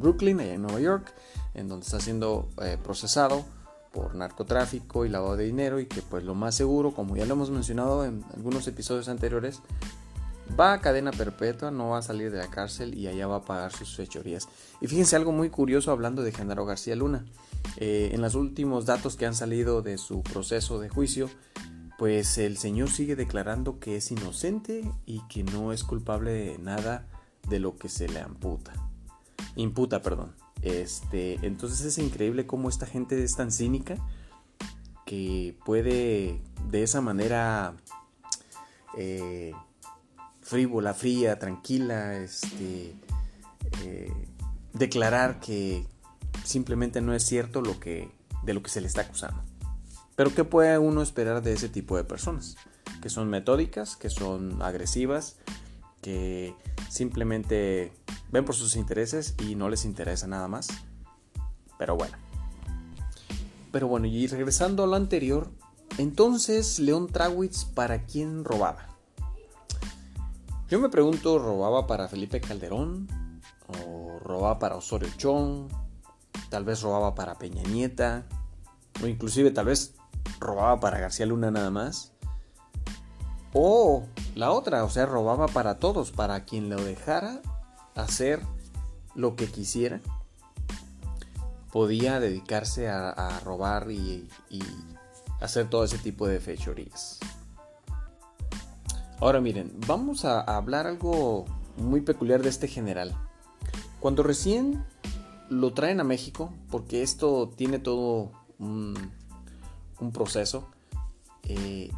Brooklyn, 0.00 0.40
allá 0.40 0.54
en 0.54 0.62
Nueva 0.62 0.80
York, 0.80 1.14
en 1.54 1.68
donde 1.68 1.84
está 1.84 2.00
siendo 2.00 2.48
eh, 2.60 2.76
procesado 2.82 3.44
por 3.92 4.16
narcotráfico 4.16 5.06
y 5.06 5.08
lavado 5.08 5.36
de 5.36 5.44
dinero 5.44 5.78
y 5.78 5.86
que 5.86 6.02
pues 6.02 6.24
lo 6.24 6.34
más 6.34 6.56
seguro, 6.56 6.90
como 6.90 7.16
ya 7.16 7.26
lo 7.26 7.34
hemos 7.34 7.50
mencionado 7.50 8.04
en 8.04 8.24
algunos 8.34 8.66
episodios 8.66 9.08
anteriores, 9.08 9.62
va 10.58 10.72
a 10.72 10.80
cadena 10.80 11.12
perpetua, 11.12 11.70
no 11.70 11.90
va 11.90 11.98
a 11.98 12.02
salir 12.02 12.32
de 12.32 12.38
la 12.38 12.50
cárcel 12.50 12.98
y 12.98 13.06
allá 13.06 13.28
va 13.28 13.36
a 13.36 13.44
pagar 13.44 13.70
sus 13.70 13.94
fechorías. 13.94 14.48
Y 14.80 14.88
fíjense 14.88 15.14
algo 15.14 15.30
muy 15.30 15.48
curioso 15.48 15.92
hablando 15.92 16.22
de 16.22 16.32
Genaro 16.32 16.66
García 16.66 16.96
Luna. 16.96 17.24
Eh, 17.76 18.10
en 18.12 18.20
los 18.20 18.34
últimos 18.34 18.84
datos 18.84 19.14
que 19.14 19.26
han 19.26 19.36
salido 19.36 19.80
de 19.80 19.96
su 19.96 20.24
proceso 20.24 20.80
de 20.80 20.88
juicio, 20.88 21.30
pues 21.98 22.38
el 22.38 22.58
señor 22.58 22.90
sigue 22.90 23.16
declarando 23.16 23.78
que 23.78 23.96
es 23.96 24.10
inocente 24.10 24.90
y 25.06 25.22
que 25.28 25.44
no 25.44 25.72
es 25.72 25.82
culpable 25.82 26.30
de 26.30 26.58
nada 26.58 27.06
de 27.48 27.58
lo 27.58 27.76
que 27.76 27.88
se 27.88 28.08
le 28.08 28.20
amputa. 28.20 28.72
Imputa, 29.54 30.02
perdón. 30.02 30.34
Este, 30.62 31.38
entonces 31.42 31.80
es 31.82 31.98
increíble 31.98 32.46
cómo 32.46 32.68
esta 32.68 32.86
gente 32.86 33.22
es 33.22 33.36
tan 33.36 33.52
cínica 33.52 33.96
que 35.04 35.56
puede 35.64 36.42
de 36.68 36.82
esa 36.82 37.00
manera 37.00 37.74
eh, 38.96 39.52
frívola, 40.40 40.94
fría, 40.94 41.38
tranquila, 41.38 42.16
este, 42.16 42.94
eh, 43.84 44.12
declarar 44.72 45.40
que 45.40 45.86
simplemente 46.44 47.00
no 47.00 47.14
es 47.14 47.24
cierto 47.24 47.60
lo 47.60 47.78
que, 47.78 48.10
de 48.44 48.54
lo 48.54 48.62
que 48.62 48.70
se 48.70 48.80
le 48.80 48.86
está 48.86 49.02
acusando. 49.02 49.42
Pero 50.16 50.34
¿qué 50.34 50.44
puede 50.44 50.78
uno 50.78 51.02
esperar 51.02 51.42
de 51.42 51.52
ese 51.52 51.68
tipo 51.68 51.96
de 51.96 52.04
personas? 52.04 52.56
Que 53.02 53.10
son 53.10 53.28
metódicas, 53.28 53.96
que 53.96 54.08
son 54.08 54.62
agresivas, 54.62 55.36
que 56.00 56.54
simplemente 56.88 57.92
ven 58.32 58.44
por 58.44 58.54
sus 58.54 58.76
intereses 58.76 59.34
y 59.46 59.54
no 59.54 59.68
les 59.68 59.84
interesa 59.84 60.26
nada 60.26 60.48
más. 60.48 60.68
Pero 61.78 61.96
bueno. 61.96 62.16
Pero 63.72 63.88
bueno, 63.88 64.06
y 64.06 64.26
regresando 64.26 64.84
a 64.84 64.86
lo 64.86 64.96
anterior, 64.96 65.50
entonces 65.98 66.78
León 66.78 67.08
Trawitz, 67.08 67.66
¿para 67.66 68.04
quién 68.04 68.44
robaba? 68.44 68.88
Yo 70.68 70.80
me 70.80 70.88
pregunto, 70.88 71.38
¿robaba 71.38 71.86
para 71.86 72.08
Felipe 72.08 72.40
Calderón? 72.40 73.06
¿O 73.68 74.18
robaba 74.20 74.58
para 74.58 74.76
Osorio 74.76 75.10
Chong? 75.18 75.68
Tal 76.48 76.64
vez 76.64 76.80
robaba 76.80 77.14
para 77.14 77.36
Peña 77.36 77.62
Nieta. 77.64 78.26
O 79.02 79.06
inclusive 79.06 79.50
tal 79.50 79.66
vez 79.66 79.95
robaba 80.38 80.80
para 80.80 80.98
García 80.98 81.26
Luna 81.26 81.50
nada 81.50 81.70
más. 81.70 82.12
O 83.52 84.04
la 84.34 84.50
otra, 84.50 84.84
o 84.84 84.90
sea, 84.90 85.06
robaba 85.06 85.48
para 85.48 85.78
todos, 85.78 86.10
para 86.10 86.44
quien 86.44 86.68
lo 86.68 86.76
dejara 86.82 87.40
hacer 87.94 88.42
lo 89.14 89.36
que 89.36 89.46
quisiera. 89.46 90.00
Podía 91.72 92.20
dedicarse 92.20 92.88
a, 92.88 93.40
robar 93.44 93.90
y, 93.90 94.28
y, 94.50 94.62
hacer 95.40 95.68
todo 95.68 95.84
ese 95.84 95.98
tipo 95.98 96.26
de 96.26 96.40
fechorías. 96.40 97.18
Ahora 99.20 99.40
miren, 99.40 99.72
vamos 99.86 100.24
a 100.24 100.40
hablar 100.40 100.86
algo 100.86 101.46
muy 101.76 102.02
peculiar 102.02 102.42
de 102.42 102.50
este 102.50 102.68
general. 102.68 103.16
Cuando 104.00 104.22
recién 104.22 104.84
lo 105.48 105.72
traen 105.72 106.00
a 106.00 106.04
México, 106.04 106.52
porque 106.70 107.02
esto 107.02 107.50
tiene 107.56 107.78
todo 107.78 108.32
un, 110.00 110.12
proceso, 110.12 110.68
eh, 111.42 111.90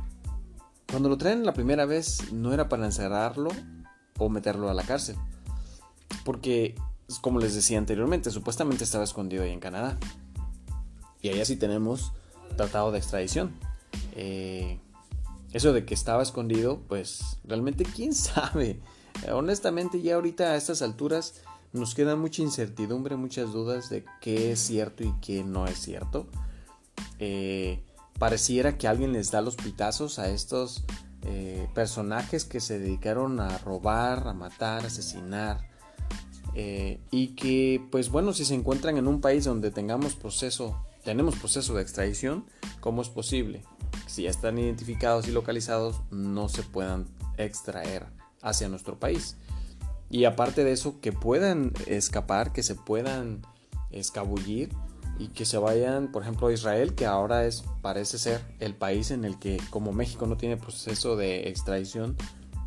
cuando 0.90 1.08
lo 1.08 1.18
traen 1.18 1.44
la 1.44 1.52
primera 1.52 1.84
vez 1.84 2.32
no 2.32 2.52
era 2.52 2.68
para 2.68 2.86
encerrarlo 2.86 3.50
o 4.18 4.28
meterlo 4.28 4.68
a 4.68 4.74
la 4.74 4.82
cárcel, 4.82 5.16
porque 6.24 6.74
como 7.20 7.38
les 7.38 7.54
decía 7.54 7.78
anteriormente, 7.78 8.30
supuestamente 8.30 8.84
estaba 8.84 9.04
escondido 9.04 9.42
ahí 9.44 9.52
en 9.52 9.60
Canadá. 9.60 9.96
Y 11.22 11.30
allá 11.30 11.44
sí 11.44 11.56
tenemos 11.56 12.12
tratado 12.56 12.92
de 12.92 12.98
extradición. 12.98 13.52
Eh, 14.14 14.78
eso 15.52 15.72
de 15.72 15.84
que 15.84 15.94
estaba 15.94 16.22
escondido, 16.22 16.80
pues 16.88 17.38
realmente 17.44 17.84
quién 17.84 18.14
sabe. 18.14 18.80
Honestamente 19.32 20.00
ya 20.00 20.14
ahorita 20.14 20.52
a 20.52 20.56
estas 20.56 20.82
alturas 20.82 21.42
nos 21.72 21.94
queda 21.94 22.16
mucha 22.16 22.42
incertidumbre, 22.42 23.16
muchas 23.16 23.52
dudas 23.52 23.90
de 23.90 24.04
qué 24.20 24.52
es 24.52 24.60
cierto 24.60 25.02
y 25.04 25.12
qué 25.20 25.44
no 25.44 25.66
es 25.66 25.78
cierto. 25.78 26.26
Eh, 27.18 27.82
pareciera 28.18 28.76
que 28.76 28.88
alguien 28.88 29.12
les 29.12 29.30
da 29.30 29.40
los 29.40 29.56
pitazos 29.56 30.18
a 30.18 30.28
estos 30.28 30.84
eh, 31.22 31.68
personajes 31.74 32.44
que 32.44 32.60
se 32.60 32.78
dedicaron 32.78 33.40
a 33.40 33.58
robar, 33.58 34.26
a 34.26 34.34
matar, 34.34 34.84
a 34.84 34.86
asesinar. 34.88 35.68
Eh, 36.54 37.00
y 37.10 37.28
que, 37.28 37.80
pues 37.90 38.10
bueno, 38.10 38.32
si 38.32 38.44
se 38.44 38.54
encuentran 38.54 38.96
en 38.96 39.06
un 39.06 39.20
país 39.20 39.44
donde 39.44 39.70
tengamos 39.70 40.14
proceso, 40.14 40.82
tenemos 41.04 41.36
proceso 41.36 41.74
de 41.74 41.82
extradición, 41.82 42.44
¿cómo 42.80 43.02
es 43.02 43.08
posible? 43.08 43.62
Si 44.06 44.22
ya 44.22 44.30
están 44.30 44.58
identificados 44.58 45.28
y 45.28 45.30
localizados, 45.30 46.00
no 46.10 46.48
se 46.48 46.62
puedan 46.62 47.06
extraer 47.36 48.06
hacia 48.42 48.68
nuestro 48.68 48.98
país. 48.98 49.36
Y 50.10 50.24
aparte 50.24 50.64
de 50.64 50.72
eso, 50.72 51.00
que 51.00 51.12
puedan 51.12 51.72
escapar, 51.86 52.52
que 52.52 52.62
se 52.62 52.74
puedan 52.74 53.42
escabullir 53.90 54.70
y 55.18 55.28
que 55.28 55.44
se 55.44 55.58
vayan, 55.58 56.12
por 56.12 56.22
ejemplo, 56.22 56.48
a 56.48 56.52
Israel, 56.52 56.94
que 56.94 57.06
ahora 57.06 57.44
es, 57.46 57.64
parece 57.82 58.18
ser 58.18 58.44
el 58.60 58.74
país 58.74 59.10
en 59.10 59.24
el 59.24 59.38
que, 59.38 59.60
como 59.70 59.92
México 59.92 60.26
no 60.26 60.36
tiene 60.36 60.56
proceso 60.56 61.16
de 61.16 61.48
extradición, 61.48 62.16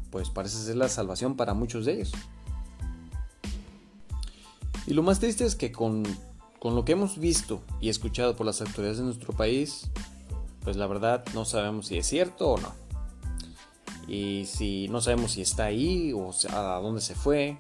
pues 0.10 0.30
parece 0.30 0.58
ser 0.58 0.76
la 0.76 0.90
salvación 0.90 1.38
para 1.38 1.54
muchos 1.54 1.86
de 1.86 1.94
ellos. 1.94 2.12
Y 4.86 4.94
lo 4.94 5.04
más 5.04 5.20
triste 5.20 5.46
es 5.46 5.56
que 5.56 5.72
con, 5.72 6.04
con 6.60 6.76
lo 6.76 6.84
que 6.84 6.92
hemos 6.94 7.18
visto 7.18 7.62
y 7.80 7.90
escuchado 7.90 8.36
por 8.36 8.46
las 8.46 8.62
autoridades 8.62 8.98
de 8.98 9.06
nuestro 9.06 9.34
país, 9.34 9.90
pues 10.64 10.76
la 10.76 10.88
verdad 10.88 11.24
no 11.34 11.46
sabemos 11.46 11.88
si 11.88 11.98
es 11.98 12.08
cierto 12.08 12.52
o 12.52 12.58
no 12.58 12.82
y 14.08 14.46
si 14.46 14.90
no 14.90 15.00
sabemos 15.00 15.32
si 15.32 15.42
está 15.42 15.66
ahí 15.66 16.12
o 16.14 16.32
a 16.50 16.80
dónde 16.82 17.00
se 17.02 17.16
fue, 17.16 17.58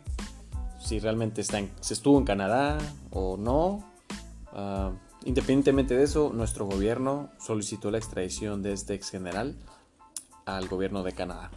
si 0.79 1.00
realmente 1.00 1.39
está 1.39 1.62
se 1.79 1.93
estuvo 1.93 2.17
en 2.17 2.25
Canadá 2.25 2.77
o 3.12 3.38
no. 3.38 3.90
Ah, 4.53 4.91
independientemente 5.25 5.96
de 5.96 6.03
eso, 6.03 6.31
nuestro 6.34 6.65
gobierno 6.65 7.29
solicitó 7.39 7.91
la 7.91 7.98
extradición 7.98 8.62
de 8.62 8.74
este 8.74 8.93
ex 8.93 9.10
general 9.10 9.58
al 10.46 10.67
gobierno 10.67 11.03
de 11.03 11.13
Canadá. 11.13 11.51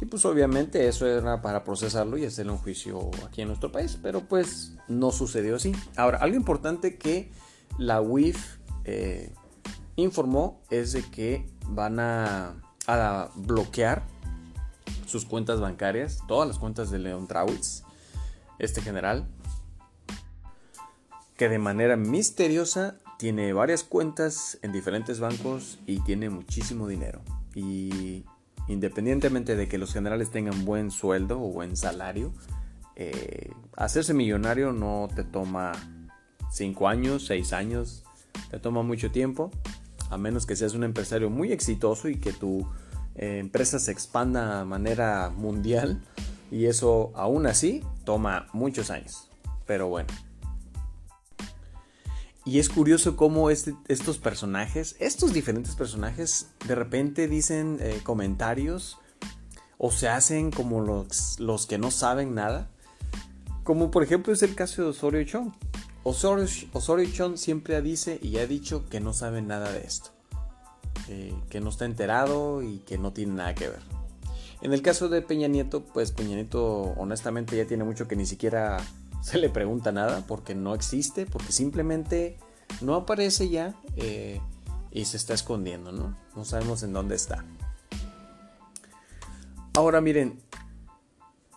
Y 0.00 0.06
pues 0.06 0.24
obviamente 0.24 0.88
eso 0.88 1.06
era 1.06 1.42
para 1.42 1.62
procesarlo 1.62 2.16
y 2.16 2.24
hacerle 2.24 2.52
un 2.52 2.58
juicio 2.58 3.10
aquí 3.26 3.42
en 3.42 3.48
nuestro 3.48 3.70
país, 3.70 3.98
pero 4.02 4.22
pues 4.22 4.72
no 4.88 5.10
sucedió 5.10 5.56
así. 5.56 5.72
Ahora, 5.96 6.18
algo 6.18 6.36
importante 6.36 6.96
que 6.96 7.30
la 7.76 8.00
UIF 8.00 8.58
eh, 8.84 9.34
informó 9.96 10.62
es 10.70 10.92
de 10.92 11.02
que 11.02 11.46
van 11.66 12.00
a 12.00 12.54
bloquear 13.36 14.04
sus 15.10 15.24
cuentas 15.24 15.60
bancarias, 15.60 16.22
todas 16.28 16.46
las 16.46 16.58
cuentas 16.58 16.90
de 16.90 17.00
Leon 17.00 17.26
Trawitz, 17.26 17.82
este 18.58 18.80
general, 18.80 19.26
que 21.40 21.48
de 21.48 21.58
manera 21.58 21.96
misteriosa 21.96 22.98
tiene 23.18 23.54
varias 23.54 23.82
cuentas 23.82 24.58
en 24.60 24.72
diferentes 24.72 25.20
bancos 25.20 25.78
y 25.86 26.00
tiene 26.00 26.28
muchísimo 26.28 26.86
dinero. 26.86 27.22
Y 27.54 28.26
independientemente 28.68 29.56
de 29.56 29.66
que 29.66 29.78
los 29.78 29.94
generales 29.94 30.30
tengan 30.30 30.66
buen 30.66 30.90
sueldo 30.90 31.40
o 31.42 31.50
buen 31.50 31.78
salario, 31.78 32.34
eh, 32.94 33.52
hacerse 33.74 34.12
millonario 34.12 34.74
no 34.74 35.08
te 35.16 35.24
toma 35.24 35.72
5 36.50 36.88
años, 36.88 37.24
6 37.24 37.54
años, 37.54 38.04
te 38.50 38.58
toma 38.58 38.82
mucho 38.82 39.10
tiempo 39.10 39.50
a 40.10 40.18
menos 40.18 40.44
que 40.44 40.56
seas 40.56 40.74
un 40.74 40.84
empresario 40.84 41.30
muy 41.30 41.52
exitoso 41.52 42.10
y 42.10 42.16
que 42.16 42.34
tu 42.34 42.68
eh, 43.14 43.38
empresa 43.38 43.78
se 43.78 43.92
expanda 43.92 44.58
de 44.58 44.66
manera 44.66 45.30
mundial. 45.34 46.02
Y 46.50 46.66
eso 46.66 47.12
aún 47.14 47.46
así 47.46 47.82
toma 48.04 48.48
muchos 48.52 48.90
años. 48.90 49.30
Pero 49.64 49.88
bueno. 49.88 50.08
Y 52.44 52.58
es 52.58 52.68
curioso 52.68 53.16
cómo 53.16 53.50
este, 53.50 53.74
estos 53.88 54.18
personajes, 54.18 54.96
estos 54.98 55.32
diferentes 55.32 55.74
personajes, 55.74 56.48
de 56.66 56.74
repente 56.74 57.28
dicen 57.28 57.78
eh, 57.80 58.00
comentarios 58.02 58.98
o 59.76 59.90
se 59.90 60.08
hacen 60.08 60.50
como 60.50 60.80
los, 60.80 61.38
los 61.38 61.66
que 61.66 61.78
no 61.78 61.90
saben 61.90 62.34
nada. 62.34 62.70
Como 63.62 63.90
por 63.90 64.02
ejemplo 64.02 64.32
es 64.32 64.42
el 64.42 64.54
caso 64.54 64.82
de 64.82 64.88
Osorio 64.88 65.24
Chong. 65.24 65.52
Osorio, 66.02 66.46
Osorio 66.72 67.36
siempre 67.36 67.80
dice 67.82 68.18
y 68.22 68.38
ha 68.38 68.46
dicho 68.46 68.86
que 68.88 69.00
no 69.00 69.12
sabe 69.12 69.42
nada 69.42 69.70
de 69.70 69.80
esto, 69.80 70.10
eh, 71.08 71.34
que 71.50 71.60
no 71.60 71.68
está 71.68 71.84
enterado 71.84 72.62
y 72.62 72.78
que 72.78 72.96
no 72.96 73.12
tiene 73.12 73.34
nada 73.34 73.54
que 73.54 73.68
ver. 73.68 73.82
En 74.62 74.72
el 74.72 74.80
caso 74.80 75.08
de 75.08 75.20
Peña 75.22 75.48
Nieto, 75.48 75.84
pues 75.84 76.12
Peña 76.12 76.36
Nieto 76.36 76.94
honestamente 76.96 77.56
ya 77.56 77.66
tiene 77.66 77.84
mucho 77.84 78.08
que 78.08 78.16
ni 78.16 78.24
siquiera 78.26 78.78
se 79.20 79.38
le 79.38 79.48
pregunta 79.48 79.92
nada 79.92 80.24
porque 80.26 80.54
no 80.54 80.74
existe, 80.74 81.26
porque 81.26 81.52
simplemente 81.52 82.38
no 82.80 82.94
aparece 82.94 83.48
ya 83.48 83.74
eh, 83.96 84.40
y 84.90 85.04
se 85.04 85.16
está 85.16 85.34
escondiendo, 85.34 85.92
¿no? 85.92 86.16
No 86.34 86.44
sabemos 86.44 86.82
en 86.82 86.92
dónde 86.92 87.16
está. 87.16 87.44
Ahora 89.74 90.00
miren, 90.00 90.40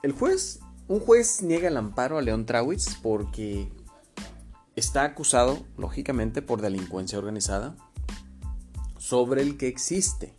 el 0.01 0.11
juez, 0.11 0.59
un 0.87 0.99
juez 0.99 1.41
niega 1.41 1.67
el 1.67 1.77
amparo 1.77 2.17
a 2.17 2.21
León 2.21 2.45
Trawitz 2.45 2.95
porque 3.01 3.71
está 4.75 5.03
acusado, 5.03 5.65
lógicamente, 5.77 6.41
por 6.41 6.61
delincuencia 6.61 7.17
organizada, 7.17 7.75
sobre 8.97 9.41
el 9.41 9.57
que 9.57 9.67
existe 9.67 10.35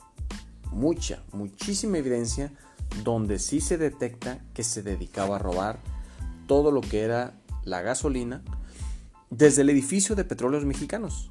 mucha, 0.70 1.22
muchísima 1.32 1.98
evidencia 1.98 2.52
donde 3.02 3.38
sí 3.38 3.60
se 3.60 3.78
detecta 3.78 4.38
que 4.52 4.62
se 4.62 4.82
dedicaba 4.82 5.36
a 5.36 5.38
robar 5.38 5.78
todo 6.46 6.70
lo 6.70 6.80
que 6.80 7.02
era 7.02 7.40
la 7.64 7.82
gasolina 7.82 8.42
desde 9.30 9.62
el 9.62 9.70
edificio 9.70 10.14
de 10.14 10.24
petróleos 10.24 10.64
mexicanos. 10.64 11.30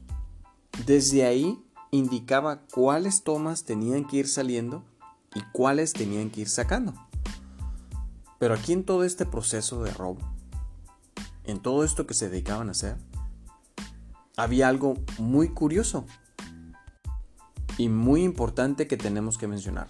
Desde 0.85 1.25
ahí 1.25 1.63
indicaba 1.91 2.61
cuáles 2.73 3.23
tomas 3.23 3.65
tenían 3.65 4.05
que 4.05 4.17
ir 4.17 4.27
saliendo 4.27 4.83
y 5.35 5.41
cuáles 5.51 5.93
tenían 5.93 6.29
que 6.29 6.41
ir 6.41 6.49
sacando. 6.49 6.93
Pero 8.39 8.55
aquí 8.55 8.73
en 8.73 8.83
todo 8.83 9.03
este 9.03 9.25
proceso 9.25 9.83
de 9.83 9.91
robo, 9.91 10.19
en 11.45 11.61
todo 11.61 11.83
esto 11.83 12.05
que 12.07 12.13
se 12.13 12.29
dedicaban 12.29 12.67
a 12.67 12.71
hacer, 12.71 12.97
había 14.35 14.67
algo 14.67 14.95
muy 15.19 15.49
curioso 15.49 16.05
y 17.77 17.89
muy 17.89 18.23
importante 18.23 18.87
que 18.87 18.97
tenemos 18.97 19.37
que 19.37 19.47
mencionar. 19.47 19.87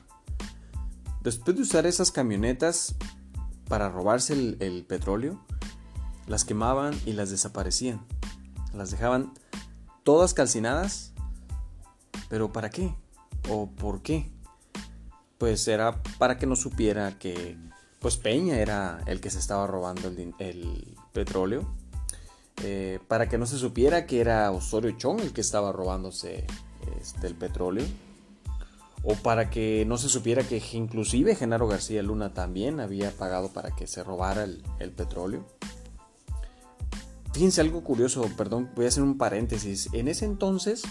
Después 1.22 1.56
de 1.56 1.64
usar 1.64 1.86
esas 1.86 2.12
camionetas 2.12 2.96
para 3.74 3.90
robarse 3.90 4.34
el, 4.34 4.86
petróleo, 4.88 5.40
las 6.28 6.46
quemaban 6.46 6.94
y 7.08 7.14
las 7.14 7.32
desaparecían. 7.32 8.06
Las 8.72 8.92
dejaban 8.92 9.34
todas 10.04 10.36
calcinadas. 10.36 11.12
¿Pero 12.30 12.54
para 12.54 12.70
qué? 12.70 12.94
¿O 13.50 13.72
por 13.72 14.04
qué? 14.04 14.32
Pues 15.40 15.68
era 15.68 16.04
para 16.20 16.38
que 16.38 16.46
no 16.46 16.56
supiera 16.56 17.18
que 17.18 17.58
pues 17.98 18.16
Peña 18.16 18.58
era 18.58 19.02
el 19.08 19.20
que 19.20 19.32
se 19.32 19.40
estaba 19.40 19.66
robando 19.66 20.08
el, 20.08 20.96
petróleo, 21.12 21.68
eh, 22.62 23.00
para 23.08 23.28
que 23.28 23.40
no 23.40 23.48
se 23.48 23.58
supiera 23.58 24.06
que 24.06 24.22
era 24.22 24.52
Osorio 24.52 24.92
Chong 24.92 25.20
el 25.20 25.34
que 25.34 25.42
estaba 25.42 25.72
robándose 25.72 26.46
este, 27.02 27.26
el 27.26 27.34
petróleo, 27.34 27.88
o 29.04 29.16
para 29.16 29.50
que 29.50 29.86
no 29.86 29.98
se 29.98 30.08
supiera 30.08 30.44
que 30.44 30.62
inclusive 30.74 31.36
Genaro 31.36 31.68
García 31.68 32.02
Luna 32.02 32.34
también 32.34 32.80
había 32.80 33.12
pagado 33.12 33.50
para 33.50 33.76
que 33.76 33.86
se 33.86 34.02
robara 34.02 34.46
el, 34.46 34.92
petróleo. 34.92 35.46
Fíjense 37.34 37.62
algo 37.62 37.84
curioso, 37.84 38.24
perdón, 38.38 38.70
voy 38.76 38.86
a 38.86 38.88
hacer 38.88 39.04
un 39.04 39.18
paréntesis. 39.18 39.90
En 39.92 40.08
ese 40.08 40.24
entonces, 40.26 40.84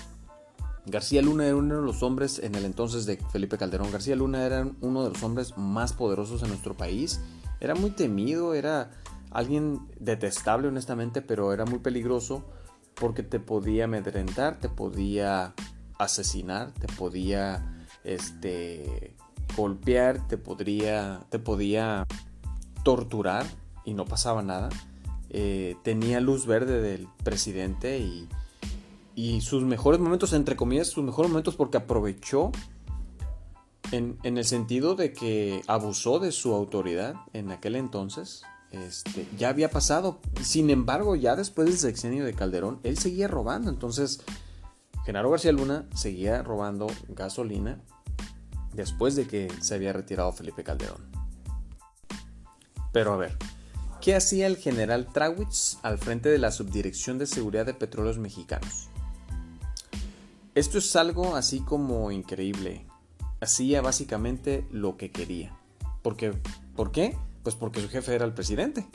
García 0.85 1.23
Luna 1.23 1.47
era 1.47 1.57
uno 1.57 1.77
de 1.77 1.83
los 1.83 2.03
hombres 2.03 2.39
en 2.39 2.55
el 2.55 2.67
entonces 2.67 3.07
de 3.07 3.17
Felipe 3.33 3.57
Calderón. 3.57 3.91
García 3.91 4.17
Luna 4.17 4.45
era 4.45 4.69
uno 4.83 5.05
de 5.05 5.11
los 5.11 5.23
hombres 5.23 5.57
más 5.57 5.95
poderosos 5.95 6.43
en 6.43 6.49
nuestro 6.49 6.77
país. 6.77 7.21
Era 7.61 7.75
muy 7.75 7.91
temido, 7.91 8.53
era 8.55 8.91
alguien 9.31 9.89
detestable 9.99 10.69
honestamente, 10.69 11.23
pero 11.23 11.53
era 11.53 11.65
muy 11.65 11.79
peligroso 11.79 12.45
porque 12.95 13.23
te 13.23 13.41
podía 13.41 13.85
amedrentar, 13.85 14.59
te 14.59 14.69
podía 14.69 15.55
asesinar, 15.99 16.73
te 16.73 16.89
podía 16.89 17.82
este 18.05 19.15
golpear, 19.57 20.27
te 20.29 20.39
podría 20.39 21.27
te 21.31 21.39
podía 21.39 22.07
torturar 22.83 23.47
y 23.85 23.95
no 23.95 24.05
pasaba 24.05 24.43
nada. 24.43 24.69
Eh, 25.31 25.77
tenía 25.83 26.21
luz 26.21 26.47
verde 26.47 26.81
del 26.83 27.09
presidente 27.25 27.99
y, 27.99 28.29
y, 29.15 29.41
sus 29.41 29.63
mejores 29.65 29.99
momentos, 29.99 30.35
entre 30.35 30.57
comillas, 30.57 30.89
sus 30.89 31.03
mejores 31.05 31.31
momentos 31.31 31.57
porque 31.57 31.79
aprovechó 31.79 32.53
en, 33.93 34.19
en, 34.25 34.37
el 34.37 34.45
sentido 34.45 34.95
de 34.95 35.15
que 35.15 35.63
abusó 35.69 36.19
de 36.19 36.33
su 36.33 36.53
autoridad 36.53 37.15
en 37.33 37.51
aquel 37.51 37.77
entonces. 37.77 38.43
Este, 38.73 39.27
ya 39.39 39.49
había 39.49 39.71
pasado. 39.71 40.21
Sin 40.43 40.71
embargo, 40.71 41.17
ya 41.17 41.37
después 41.37 41.69
del 41.69 41.79
sexenio 41.79 42.25
de 42.25 42.35
Calderón, 42.35 42.81
él 42.83 42.99
seguía 42.99 43.29
robando. 43.29 43.71
Entonces, 43.71 44.23
Genaro 45.05 45.31
García 45.31 45.53
Luna 45.53 45.89
seguía 45.95 46.43
robando 46.43 46.87
gasolina 47.09 47.81
después 48.75 49.17
de 49.17 49.27
que 49.27 49.53
se 49.61 49.75
había 49.75 49.93
retirado 49.93 50.33
Felipe 50.33 50.65
Calderón. 50.65 51.03
Pero 52.93 53.15
a 53.15 53.17
ver, 53.17 53.37
¿qué 54.01 54.15
hacía 54.15 54.47
el 54.47 54.57
general 54.57 55.09
Trawitz 55.13 55.79
al 55.83 55.99
frente 55.99 56.29
de 56.29 56.39
la 56.39 56.51
Subdirección 56.51 57.19
de 57.19 57.27
Seguridad 57.27 57.67
de 57.67 57.75
Petróleos 57.75 58.19
Mexicanos? 58.19 58.89
Esto 60.55 60.79
es 60.79 60.95
algo 60.97 61.35
así 61.37 61.61
como 61.61 62.11
increíble. 62.11 62.85
Hacía 63.41 63.81
básicamente 63.81 64.67
lo 64.71 64.97
que 64.99 65.11
quería. 65.11 65.57
¿Por 66.03 66.17
qué? 66.17 67.17
Pues 67.43 67.57
porque 67.57 67.81
su 67.81 67.89
jefe 67.89 68.15
era 68.15 68.27
el 68.27 68.35
presidente. 68.35 68.87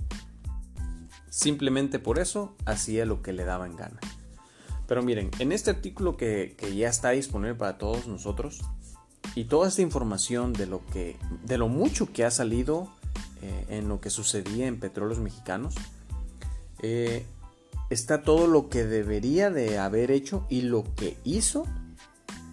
Simplemente 1.29 1.99
por 1.99 2.19
eso 2.19 2.55
hacía 2.65 3.05
lo 3.05 3.21
que 3.21 3.33
le 3.33 3.43
daba 3.43 3.65
en 3.65 3.75
gana. 3.75 3.99
Pero 4.87 5.01
miren, 5.01 5.31
en 5.39 5.51
este 5.51 5.71
artículo 5.71 6.15
que 6.15 6.55
ya 6.75 6.89
está 6.89 7.09
disponible 7.09 7.55
para 7.55 7.77
todos 7.77 8.07
nosotros, 8.07 8.61
y 9.37 9.45
toda 9.45 9.67
esta 9.67 9.83
información 9.83 10.51
de 10.51 10.65
lo 10.65 10.83
que 10.87 11.15
de 11.43 11.59
lo 11.59 11.67
mucho 11.67 12.11
que 12.11 12.25
ha 12.25 12.31
salido 12.31 12.87
eh, 13.43 13.65
en 13.69 13.87
lo 13.87 14.01
que 14.01 14.09
sucedía 14.09 14.65
en 14.65 14.79
petróleos 14.79 15.19
mexicanos 15.19 15.75
eh, 16.81 17.23
está 17.91 18.23
todo 18.23 18.47
lo 18.47 18.67
que 18.67 18.83
debería 18.83 19.51
de 19.51 19.77
haber 19.77 20.09
hecho 20.09 20.47
y 20.49 20.61
lo 20.61 20.83
que 20.95 21.17
hizo 21.23 21.67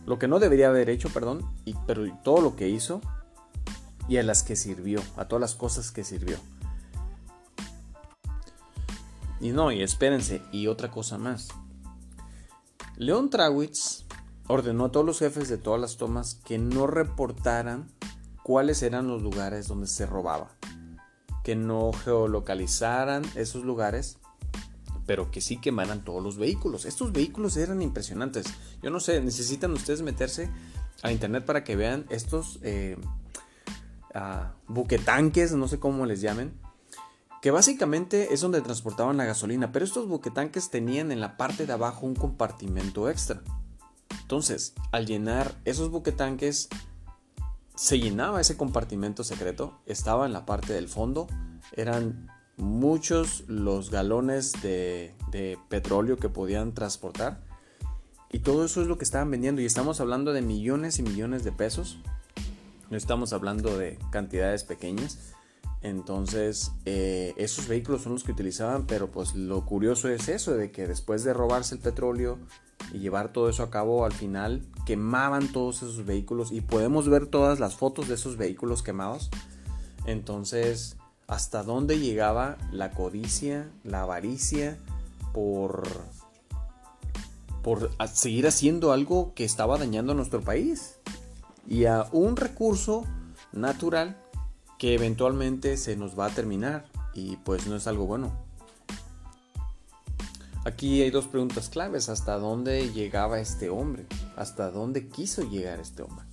lo 0.05 0.19
que 0.19 0.29
no 0.29 0.39
debería 0.41 0.69
haber 0.69 0.91
hecho 0.91 1.09
perdón 1.09 1.51
y, 1.65 1.75
pero 1.87 2.05
todo 2.23 2.43
lo 2.43 2.55
que 2.55 2.69
hizo 2.69 3.01
y 4.07 4.19
a 4.19 4.23
las 4.23 4.43
que 4.43 4.55
sirvió 4.55 5.01
a 5.17 5.25
todas 5.25 5.41
las 5.41 5.55
cosas 5.55 5.91
que 5.91 6.05
sirvió. 6.05 6.37
Y 9.41 9.53
no 9.53 9.73
y 9.73 9.83
espérense 9.83 10.43
y 10.53 10.67
otra 10.67 10.91
cosa 10.91 11.17
más. 11.17 11.49
León 12.99 13.31
Trawitz 13.31 14.04
ordenó 14.49 14.87
a 14.87 14.93
todos 14.93 15.07
los 15.07 15.19
jefes 15.19 15.49
de 15.49 15.59
todas 15.59 15.81
las 15.81 15.97
tomas 15.97 16.35
que 16.45 16.59
no 16.59 16.87
reportaran 16.87 17.91
cuáles 18.43 18.83
eran 18.83 19.09
los 19.09 19.23
lugares 19.23 19.69
donde 19.69 19.87
se 19.87 20.07
robaba, 20.07 20.51
que 21.43 21.57
no 21.57 21.93
geolocalizaran 21.93 23.25
esos 23.35 23.65
lugares, 23.65 24.19
pero 25.07 25.31
que 25.31 25.41
sí 25.41 25.59
quemaran 25.59 26.05
todos 26.05 26.23
los 26.23 26.37
vehículos. 26.37 26.85
Estos 26.85 27.13
vehículos 27.13 27.57
eran 27.57 27.83
impresionantes. 27.83 28.47
Yo 28.83 28.91
no 28.91 29.01
sé, 29.01 29.21
necesitan 29.21 29.73
ustedes 29.73 30.03
meterse 30.03 30.51
a 31.03 31.11
internet 31.11 31.45
para 31.45 31.65
que 31.65 31.77
vean 31.77 32.07
estos 32.11 32.59
eh, 32.63 32.97
buquetanques, 34.69 35.53
no 35.53 35.69
sé 35.69 35.79
cómo 35.79 36.07
les 36.07 36.21
llamen, 36.21 36.53
que 37.43 37.51
básicamente 37.51 38.33
es 38.33 38.41
donde 38.41 38.63
transportaban 38.63 39.17
la 39.17 39.25
gasolina, 39.25 39.73
pero 39.73 39.85
estos 39.85 40.09
buquetanques 40.09 40.71
tenían 40.71 41.13
en 41.13 41.21
la 41.21 41.37
parte 41.37 41.67
de 41.67 41.73
abajo 41.73 42.07
un 42.07 42.15
compartimento 42.15 43.11
extra. 43.11 43.43
Entonces, 44.35 44.75
al 44.91 45.07
llenar 45.07 45.55
esos 45.65 45.91
buquetanques, 45.91 46.69
se 47.77 48.01
llenaba 48.01 48.41
ese 48.41 48.57
compartimento 48.57 49.23
secreto, 49.23 49.79
estaba 49.87 50.27
en 50.27 50.33
la 50.33 50.45
parte 50.45 50.73
del 50.73 50.89
fondo, 50.89 51.29
eran 51.77 52.27
muchos 52.57 53.45
los 53.47 53.93
galones 53.93 54.61
de, 54.61 55.15
petróleo 55.69 56.17
que 56.17 56.29
podían 56.29 56.75
transportar 56.75 57.45
y 58.33 58.41
todo 58.41 58.65
eso 58.65 58.83
es 58.83 58.89
lo 58.89 58.99
que 58.99 59.05
estaban 59.05 59.31
vendiendo 59.31 59.63
y 59.63 59.67
estamos 59.67 60.01
hablando 60.01 60.33
de 60.33 60.43
millones 60.43 60.99
y 60.99 61.05
millones 61.05 61.45
de 61.45 61.53
pesos, 61.53 61.99
no 62.91 62.97
estamos 62.97 63.33
hablando 63.33 63.79
de 63.79 64.01
cantidades 64.11 64.65
pequeñas. 64.65 65.33
Entonces, 65.85 66.73
eh, 66.87 67.35
esos 67.37 67.69
vehículos 67.69 68.03
son 68.03 68.15
los 68.15 68.25
que 68.25 68.33
utilizaban, 68.33 68.87
pero 68.87 69.11
pues 69.11 69.35
lo 69.35 69.65
curioso 69.67 70.09
es 70.09 70.29
eso, 70.29 70.55
de 70.55 70.73
que 70.73 70.89
después 70.89 71.25
de 71.25 71.35
robarse 71.35 71.75
el 71.75 71.81
petróleo, 71.81 72.39
y 72.93 72.99
llevar 72.99 73.33
todo 73.33 73.49
eso 73.49 73.63
a 73.63 73.71
cabo, 73.71 74.05
al 74.05 74.13
final 74.13 74.63
quemaban 74.87 75.49
todos 75.49 75.77
esos 75.77 76.05
vehículos 76.05 76.53
y 76.53 76.61
podemos 76.61 77.09
ver 77.09 77.27
todas 77.27 77.61
las 77.61 77.75
fotos 77.75 78.09
de 78.09 78.15
esos 78.15 78.37
vehículos 78.37 78.83
quemados. 78.83 79.31
Entonces, 80.07 80.97
¿hasta 81.27 81.63
dónde 81.63 81.99
llegaba 81.99 82.57
la 82.73 82.91
codicia, 82.91 83.69
la 83.85 84.03
avaricia 84.03 84.79
por 85.33 85.83
por 87.63 87.91
seguir 88.13 88.47
haciendo 88.47 88.93
algo 88.93 89.33
que 89.35 89.45
estaba 89.45 89.79
dañando 89.79 90.13
a 90.13 90.15
nuestro 90.15 90.43
país 90.43 90.97
y 91.67 91.87
a 91.87 92.07
un 92.13 92.37
recurso 92.37 93.05
natural 93.53 94.19
que 94.79 94.95
eventualmente 94.95 95.77
se 95.77 95.97
nos 95.97 96.19
va 96.19 96.27
a 96.27 96.31
terminar 96.31 96.87
y 97.15 97.37
pues 97.37 97.67
no 97.67 97.77
es 97.77 97.87
algo 97.87 98.07
bueno. 98.07 98.33
Aquí 100.65 101.03
hay 101.03 101.11
dos 101.11 101.27
preguntas 101.27 101.69
claves. 101.69 102.09
¿Hasta 102.09 102.39
dónde 102.39 102.91
llegaba 102.93 103.39
este 103.39 103.69
hombre? 103.69 104.07
¿Hasta 104.37 104.71
dónde 104.71 105.09
quiso 105.09 105.43
llegar 105.43 105.79
este 105.79 106.03
hombre? 106.03 106.25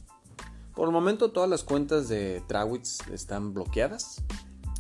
Por 0.74 0.88
el 0.88 0.94
momento 0.94 1.32
todas 1.32 1.50
las 1.50 1.64
cuentas 1.64 2.08
de 2.08 2.42
Trawitz 2.48 3.00
están 3.12 3.54
bloqueadas. 3.54 4.24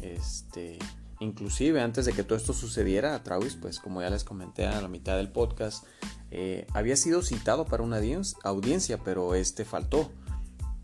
Este, 0.01 0.79
inclusive 1.19 1.81
antes 1.81 2.05
de 2.05 2.13
que 2.13 2.23
todo 2.23 2.37
esto 2.37 2.53
sucediera, 2.53 3.21
Trawitz, 3.23 3.55
pues 3.55 3.79
como 3.79 4.01
ya 4.01 4.09
les 4.09 4.23
comenté 4.23 4.65
a 4.65 4.81
la 4.81 4.87
mitad 4.87 5.17
del 5.17 5.31
podcast, 5.31 5.85
eh, 6.31 6.65
había 6.73 6.95
sido 6.95 7.21
citado 7.21 7.65
para 7.65 7.83
una 7.83 7.99
audiencia, 8.43 8.99
pero 9.03 9.35
este 9.35 9.65
faltó. 9.65 10.09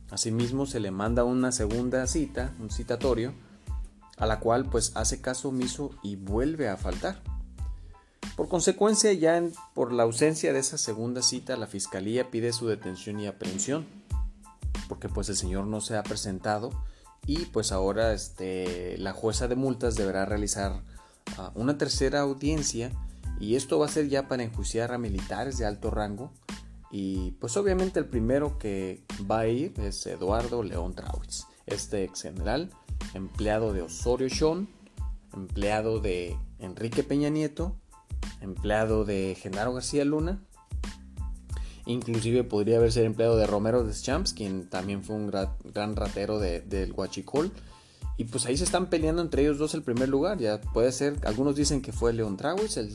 Asimismo 0.10 0.66
se 0.66 0.80
le 0.80 0.92
manda 0.92 1.24
una 1.24 1.52
segunda 1.52 2.06
cita, 2.08 2.54
un 2.60 2.72
citatorio, 2.72 3.34
a 4.18 4.26
la 4.26 4.40
cual 4.40 4.70
pues 4.70 4.92
hace 4.96 5.22
caso 5.22 5.50
omiso 5.50 5.92
y 6.02 6.16
vuelve 6.16 6.70
a 6.70 6.78
faltar. 6.78 7.22
Por 8.36 8.48
consecuencia, 8.48 9.12
ya 9.14 9.42
por 9.74 9.92
la 9.92 10.04
ausencia 10.04 10.54
de 10.54 10.60
esa 10.60 10.78
segunda 10.78 11.22
cita, 11.22 11.58
la 11.58 11.68
fiscalía 11.68 12.30
pide 12.30 12.54
su 12.54 12.68
detención 12.68 13.20
y 13.20 13.28
aprehensión, 13.28 13.86
porque 14.88 15.10
pues 15.10 15.30
el 15.30 15.36
señor 15.36 15.66
no 15.66 15.82
se 15.82 15.98
ha 15.98 16.04
presentado 16.04 16.72
y 17.26 17.46
pues 17.46 17.72
ahora 17.72 18.14
este, 18.14 18.98
la 19.00 19.12
jueza 19.12 19.48
de 19.48 19.56
multas 19.56 19.96
deberá 19.96 20.26
realizar 20.26 20.82
ah, 21.38 21.52
una 21.56 21.78
tercera 21.78 22.22
audiencia 22.22 22.92
y 23.40 23.56
esto 23.56 23.80
va 23.80 23.88
a 23.88 23.90
ser 23.90 24.08
ya 24.08 24.28
para 24.28 24.44
enjuiciar 24.44 24.94
a 24.94 24.98
militares 24.98 25.58
de 25.58 25.66
alto 25.66 25.92
rango 25.92 26.32
y 26.92 27.32
pues 27.32 27.58
obviamente 27.58 28.00
el 28.00 28.06
primero 28.06 28.58
que 28.58 29.04
va 29.30 29.40
a 29.40 29.48
ir 29.48 29.74
es 29.80 30.06
Eduardo 30.06 30.64
León 30.64 30.94
Trawitz, 30.94 31.46
este 31.66 32.04
ex 32.04 32.22
general, 32.22 32.70
empleado 33.14 33.74
de 33.74 33.82
Osorio 33.82 34.30
Sean, 34.30 34.68
empleado 35.34 36.00
de 36.00 36.38
Enrique 36.60 37.04
Peña 37.04 37.30
Nieto 37.30 37.76
empleado 38.42 39.06
de 39.06 39.36
Genaro 39.40 39.74
García 39.74 40.06
Luna. 40.06 40.40
Inclusive 41.86 42.44
podría 42.44 42.78
haber 42.78 42.92
sido 42.92 43.06
empleado 43.06 43.38
de 43.38 43.48
Romero 43.48 43.84
de 43.84 43.94
Champs, 43.94 44.34
quien 44.34 44.70
también 44.70 45.04
fue 45.04 45.16
un 45.16 45.28
gran, 45.28 45.96
ratero 45.96 46.40
del 46.40 46.92
Huachicol. 46.92 47.52
Y 48.18 48.26
pues 48.26 48.46
ahí 48.46 48.58
se 48.58 48.64
están 48.64 48.90
peleando 48.90 49.22
entre 49.22 49.44
ellos 49.44 49.58
dos 49.58 49.74
el 49.74 49.84
primer 49.84 50.10
lugar. 50.10 50.38
Ya 50.38 50.60
puede 50.60 50.92
ser, 50.92 51.16
algunos 51.24 51.56
dicen 51.56 51.82
que 51.82 51.94
fue 51.94 52.14
León 52.14 52.36
Trawitz 52.36 52.78
el, 52.78 52.92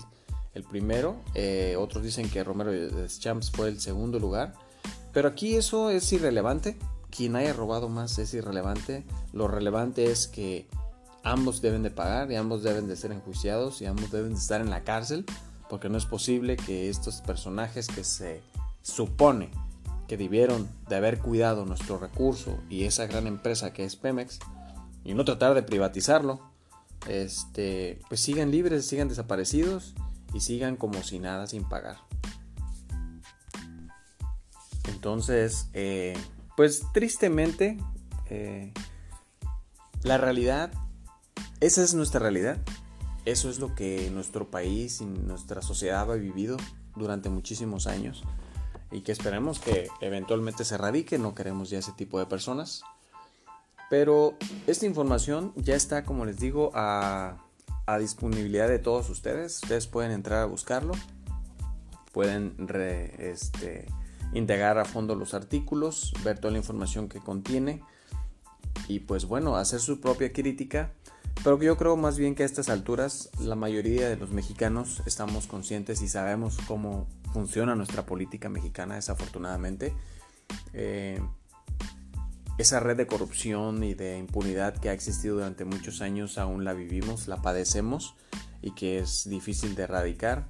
el 0.54 0.64
primero, 0.64 1.16
eh, 1.34 1.76
otros 1.78 2.02
dicen 2.02 2.28
que 2.28 2.44
Romero 2.44 2.70
de 2.70 3.08
Champs 3.08 3.50
fue 3.50 3.68
el 3.68 3.80
segundo 3.80 4.18
lugar. 4.18 4.54
Pero 5.12 5.28
aquí 5.28 5.56
eso 5.56 5.90
es 5.90 6.12
irrelevante. 6.12 6.78
Quien 7.10 7.36
haya 7.36 7.52
robado 7.52 7.88
más 7.88 8.18
es 8.18 8.32
irrelevante. 8.34 9.04
Lo 9.32 9.48
relevante 9.48 10.10
es 10.10 10.26
que 10.26 10.66
ambos 11.22 11.62
deben 11.62 11.82
de 11.82 11.90
pagar 11.90 12.30
y 12.30 12.36
ambos 12.36 12.62
deben 12.62 12.88
de 12.88 12.96
ser 12.96 13.12
enjuiciados 13.12 13.80
y 13.80 13.86
ambos 13.86 14.10
deben 14.10 14.32
de 14.32 14.38
estar 14.38 14.60
en 14.60 14.70
la 14.70 14.82
cárcel 14.82 15.24
porque 15.68 15.88
no 15.88 15.96
es 15.96 16.04
posible 16.04 16.56
que 16.56 16.90
estos 16.90 17.22
personajes 17.22 17.86
que 17.86 18.04
se 18.04 18.42
supone 18.82 19.50
que 20.06 20.16
debieron 20.16 20.68
de 20.88 20.96
haber 20.96 21.18
cuidado 21.18 21.64
nuestro 21.64 21.96
recurso 21.96 22.58
y 22.68 22.84
esa 22.84 23.06
gran 23.06 23.26
empresa 23.26 23.72
que 23.72 23.84
es 23.84 23.96
Pemex 23.96 24.38
y 25.04 25.14
no 25.14 25.24
tratar 25.24 25.54
de 25.54 25.62
privatizarlo, 25.62 26.40
este, 27.08 27.98
pues 28.08 28.20
sigan 28.20 28.50
libres, 28.50 28.86
sigan 28.86 29.08
desaparecidos 29.08 29.94
y 30.32 30.40
sigan 30.40 30.76
como 30.76 31.02
si 31.02 31.18
nada 31.18 31.46
sin 31.46 31.64
pagar. 31.64 31.98
Entonces, 34.88 35.68
eh, 35.74 36.16
pues 36.56 36.82
tristemente, 36.92 37.78
eh, 38.30 38.72
la 40.02 40.18
realidad, 40.18 40.72
esa 41.60 41.82
es 41.82 41.94
nuestra 41.94 42.20
realidad. 42.20 42.58
Eso 43.24 43.50
es 43.50 43.60
lo 43.60 43.74
que 43.74 44.10
nuestro 44.10 44.50
país 44.50 45.00
y 45.00 45.06
nuestra 45.06 45.62
sociedad 45.62 46.10
ha 46.10 46.14
vivido 46.14 46.56
durante 46.96 47.28
muchísimos 47.28 47.86
años 47.86 48.24
y 48.90 49.00
que 49.02 49.12
esperemos 49.12 49.58
que 49.60 49.88
eventualmente 50.00 50.64
se 50.64 50.76
radique. 50.76 51.18
No 51.18 51.34
queremos 51.34 51.70
ya 51.70 51.78
ese 51.78 51.92
tipo 51.92 52.18
de 52.18 52.26
personas. 52.26 52.82
Pero 53.90 54.36
esta 54.66 54.86
información 54.86 55.52
ya 55.56 55.74
está, 55.74 56.04
como 56.04 56.24
les 56.24 56.38
digo, 56.38 56.70
a, 56.74 57.44
disponibilidad 57.98 58.68
de 58.68 58.78
todos 58.78 59.10
ustedes. 59.10 59.60
Ustedes 59.62 59.86
pueden 59.86 60.12
entrar 60.12 60.42
a 60.42 60.46
buscarlo. 60.46 60.94
Pueden 62.12 62.54
este, 63.18 63.86
integrar 64.32 64.78
a 64.78 64.84
fondo 64.84 65.14
los 65.14 65.34
artículos, 65.34 66.12
ver 66.24 66.38
toda 66.38 66.52
la 66.52 66.58
información 66.58 67.08
que 67.08 67.20
contiene 67.20 67.82
y 68.88 69.00
pues 69.00 69.24
bueno, 69.24 69.56
hacer 69.56 69.80
su 69.80 70.00
propia 70.00 70.32
crítica. 70.32 70.92
Pero 71.42 71.60
yo 71.60 71.76
creo 71.76 71.96
más 71.96 72.18
bien 72.18 72.34
que 72.34 72.42
a 72.42 72.46
estas 72.46 72.68
alturas 72.68 73.30
la 73.40 73.54
mayoría 73.54 74.08
de 74.08 74.16
los 74.16 74.30
mexicanos 74.30 75.02
estamos 75.06 75.46
conscientes 75.46 76.02
y 76.02 76.08
sabemos 76.08 76.58
cómo 76.68 77.08
funciona 77.32 77.74
nuestra 77.74 78.04
política 78.04 78.48
mexicana, 78.48 78.96
desafortunadamente. 78.96 79.94
Eh, 80.74 81.20
esa 82.58 82.80
red 82.80 82.96
de 82.96 83.06
corrupción 83.06 83.82
y 83.82 83.94
de 83.94 84.18
impunidad 84.18 84.76
que 84.76 84.88
ha 84.90 84.92
existido 84.92 85.36
durante 85.36 85.64
muchos 85.64 86.00
años 86.00 86.38
aún 86.38 86.64
la 86.64 86.74
vivimos, 86.74 87.28
la 87.28 87.40
padecemos 87.40 88.14
y 88.60 88.72
que 88.72 88.98
es 88.98 89.28
difícil 89.28 89.74
de 89.74 89.84
erradicar. 89.84 90.48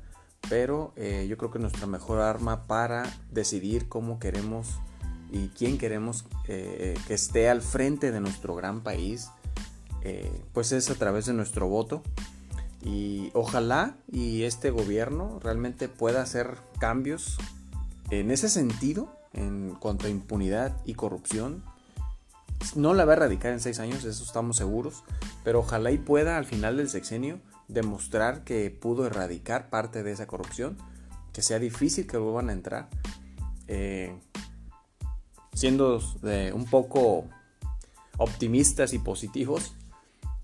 Pero 0.49 0.93
eh, 0.97 1.27
yo 1.29 1.37
creo 1.39 1.51
que 1.51 1.59
nuestra 1.59 1.87
mejor 1.87 2.21
arma 2.21 2.67
para 2.67 3.05
decidir 3.31 3.89
cómo 3.89 4.19
queremos 4.19 4.81
y 5.31 5.49
quién 5.49 5.79
queremos 5.79 6.27
eh, 6.47 6.99
que 7.07 7.15
esté 7.15 7.49
al 7.49 7.63
frente 7.63 8.11
de 8.11 8.21
nuestro 8.21 8.55
gran 8.55 8.83
país, 8.83 9.31
eh, 10.03 10.43
pues 10.53 10.73
es 10.73 10.91
a 10.91 10.95
través 10.95 11.27
de 11.27 11.33
nuestro 11.33 11.69
voto. 11.69 12.03
Y 12.85 13.31
ojalá 13.33 13.97
y 14.11 14.43
este 14.43 14.71
gobierno 14.71 15.39
realmente 15.41 15.89
pueda 15.89 16.21
hacer 16.21 16.59
cambios 16.81 17.39
en 18.11 18.33
ese 18.33 18.49
sentido 18.49 19.17
en 19.33 19.77
cuanto 19.77 20.07
a 20.07 20.11
impunidad 20.11 20.77
y 20.85 20.95
corrupción. 20.95 21.63
No 22.75 22.95
la 22.95 23.05
va 23.05 23.13
a 23.13 23.17
erradicar 23.17 23.53
en 23.53 23.61
seis 23.61 23.79
años, 23.81 24.05
eso 24.05 24.25
estamos 24.25 24.57
seguros, 24.57 25.05
pero 25.45 25.61
ojalá 25.61 25.91
y 25.91 25.99
pueda 25.99 26.37
al 26.37 26.45
final 26.45 26.77
del 26.77 26.89
sexenio 26.89 27.41
demostrar 27.69 28.45
que 28.45 28.71
pudo 28.71 29.07
erradicar 29.07 29.71
parte 29.71 30.03
de 30.03 30.13
esa 30.13 30.27
corrupción, 30.27 30.77
que 31.33 31.43
sea 31.43 31.59
difícil 31.59 32.07
que 32.07 32.19
vuelvan 32.19 32.51
a 32.51 32.53
entrar. 32.53 32.89
Eh, 33.69 34.19
siendo 35.55 36.01
un 36.55 36.65
poco 36.67 37.27
optimistas 38.19 38.93
y 38.95 38.99
positivos, 38.99 39.75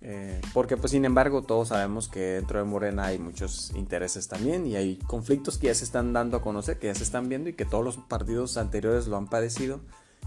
eh, 0.00 0.40
porque 0.54 0.76
pues 0.76 0.92
sin 0.92 1.04
embargo 1.04 1.42
todos 1.42 1.68
sabemos 1.68 2.09
que 2.09 2.20
dentro 2.20 2.59
de 2.59 2.64
Morena 2.64 3.07
hay 3.07 3.18
muchos 3.18 3.72
intereses 3.74 4.28
también 4.28 4.66
y 4.66 4.76
hay 4.76 4.96
conflictos 4.96 5.59
que 5.59 5.66
ya 5.66 5.74
se 5.74 5.85
están 5.85 6.12
dando 6.12 6.37
a 6.37 6.42
conocer, 6.42 6.78
que 6.78 6.87
ya 6.87 6.94
se 6.94 7.02
están 7.02 7.28
viendo 7.28 7.48
y 7.48 7.54
que 7.54 7.64
todos 7.64 7.85
los 7.85 7.96
partidos 7.96 8.57
anteriores 8.57 9.09
lo 9.09 9.16
han 9.16 9.28
padecido 9.28 9.81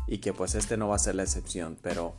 y 0.08 0.20
que 0.20 0.34
pues 0.34 0.56
este 0.56 0.78
no 0.78 0.88
va 0.88 0.96
a 0.96 1.00
ser 1.00 1.16
la 1.16 1.24
excepción, 1.24 1.78
pero 1.82 2.16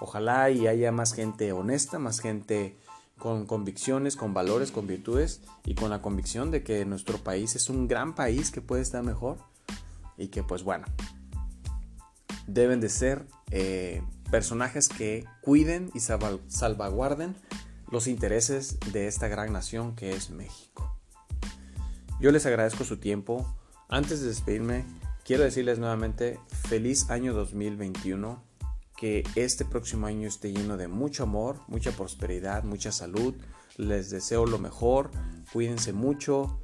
ojalá 0.00 0.50
y 0.50 0.66
haya 0.66 0.92
más 0.92 1.12
gente 1.12 1.52
honesta, 1.52 1.98
más 1.98 2.20
gente 2.20 2.76
con 3.18 3.46
convicciones, 3.46 4.16
con 4.16 4.34
valores, 4.34 4.70
con 4.70 4.86
virtudes 4.86 5.40
y 5.64 5.74
con 5.74 5.90
la 5.90 6.02
convicción 6.02 6.50
de 6.50 6.62
que 6.62 6.84
nuestro 6.84 7.18
país 7.18 7.56
es 7.56 7.70
un 7.70 7.88
gran 7.88 8.14
país 8.14 8.50
que 8.50 8.60
puede 8.60 8.82
estar 8.82 9.02
mejor 9.02 9.38
y 10.18 10.28
que 10.28 10.42
pues 10.42 10.62
bueno, 10.62 10.86
deben 12.46 12.80
de 12.80 12.88
ser 12.88 13.26
eh, 13.50 14.02
personajes 14.30 14.88
que 14.88 15.24
cuiden 15.40 15.90
y 15.94 16.00
salvaguarden 16.00 17.36
los 17.90 18.06
intereses 18.06 18.78
de 18.92 19.06
esta 19.06 19.28
gran 19.28 19.52
nación 19.52 19.94
que 19.94 20.10
es 20.10 20.30
México. 20.30 20.96
Yo 22.20 22.32
les 22.32 22.46
agradezco 22.46 22.84
su 22.84 22.96
tiempo. 22.96 23.46
Antes 23.88 24.20
de 24.20 24.28
despedirme, 24.28 24.84
quiero 25.26 25.42
decirles 25.42 25.80
nuevamente 25.80 26.38
feliz 26.68 27.10
año 27.10 27.34
2021. 27.34 28.44
Que 28.96 29.24
este 29.34 29.66
próximo 29.66 30.06
año 30.06 30.26
esté 30.26 30.52
lleno 30.52 30.78
de 30.78 30.88
mucho 30.88 31.24
amor, 31.24 31.60
mucha 31.66 31.92
prosperidad, 31.92 32.64
mucha 32.64 32.92
salud. 32.92 33.34
Les 33.76 34.08
deseo 34.08 34.46
lo 34.46 34.58
mejor. 34.58 35.10
Cuídense 35.52 35.92
mucho. 35.92 36.62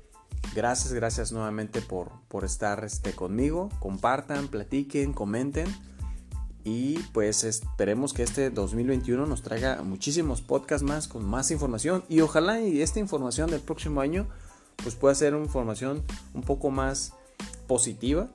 Gracias, 0.54 0.94
gracias 0.94 1.32
nuevamente 1.32 1.82
por, 1.82 2.10
por 2.28 2.44
estar 2.44 2.84
este, 2.84 3.12
conmigo. 3.12 3.68
Compartan, 3.80 4.48
platiquen, 4.48 5.12
comenten. 5.12 5.66
Y 6.64 7.00
pues 7.12 7.44
esperemos 7.44 8.14
que 8.14 8.22
este 8.22 8.48
2021 8.48 9.26
nos 9.26 9.42
traiga 9.42 9.82
muchísimos 9.82 10.40
podcasts 10.40 10.86
más 10.86 11.06
con 11.06 11.22
más 11.24 11.50
información. 11.50 12.02
Y 12.08 12.20
ojalá 12.20 12.62
y 12.62 12.80
esta 12.80 12.98
información 12.98 13.50
del 13.50 13.60
próximo 13.60 14.00
año 14.00 14.26
pues 14.82 14.94
pueda 14.94 15.14
ser 15.14 15.34
una 15.34 15.44
información 15.44 16.02
un 16.32 16.42
poco 16.42 16.70
más 16.70 17.12
positiva. 17.66 18.30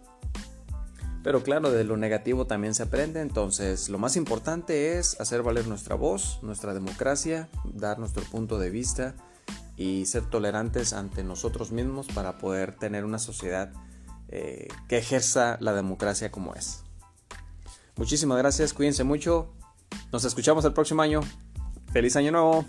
Pero 1.28 1.44
claro, 1.44 1.72
de 1.72 1.84
lo 1.84 1.98
negativo 1.98 2.48
también 2.48 2.74
se 2.74 2.84
aprende. 2.84 3.20
Entonces 3.20 3.90
lo 3.90 3.98
más 3.98 4.16
importante 4.16 4.98
es 4.98 5.20
hacer 5.20 5.44
valer 5.44 5.68
nuestra 5.68 5.94
voz, 5.94 6.40
nuestra 6.42 6.74
democracia, 6.74 7.50
dar 7.66 8.00
nuestro 8.00 8.24
punto 8.24 8.58
de 8.58 8.70
vista 8.70 9.13
y 9.76 10.06
ser 10.06 10.24
tolerantes 10.30 10.94
ante 10.94 11.26
nosotros 11.26 11.74
mismos 11.74 12.08
para 12.08 12.38
poder 12.38 12.78
tener 12.78 13.04
una 13.04 13.20
sociedad 13.20 13.74
eh, 14.30 14.70
que 14.88 15.00
ejerza 15.00 15.58
la 15.60 15.74
democracia 15.74 16.32
como 16.32 16.56
es. 16.56 16.86
Muchísimas 17.98 18.38
gracias, 18.38 18.72
cuídense 18.72 19.04
mucho, 19.04 19.54
nos 20.13 20.24
escuchamos 20.24 20.63
el 20.63 20.72
próximo 20.72 21.02
año. 21.02 21.20
Feliz 21.92 22.16
año 22.16 22.32
nuevo. 22.32 22.63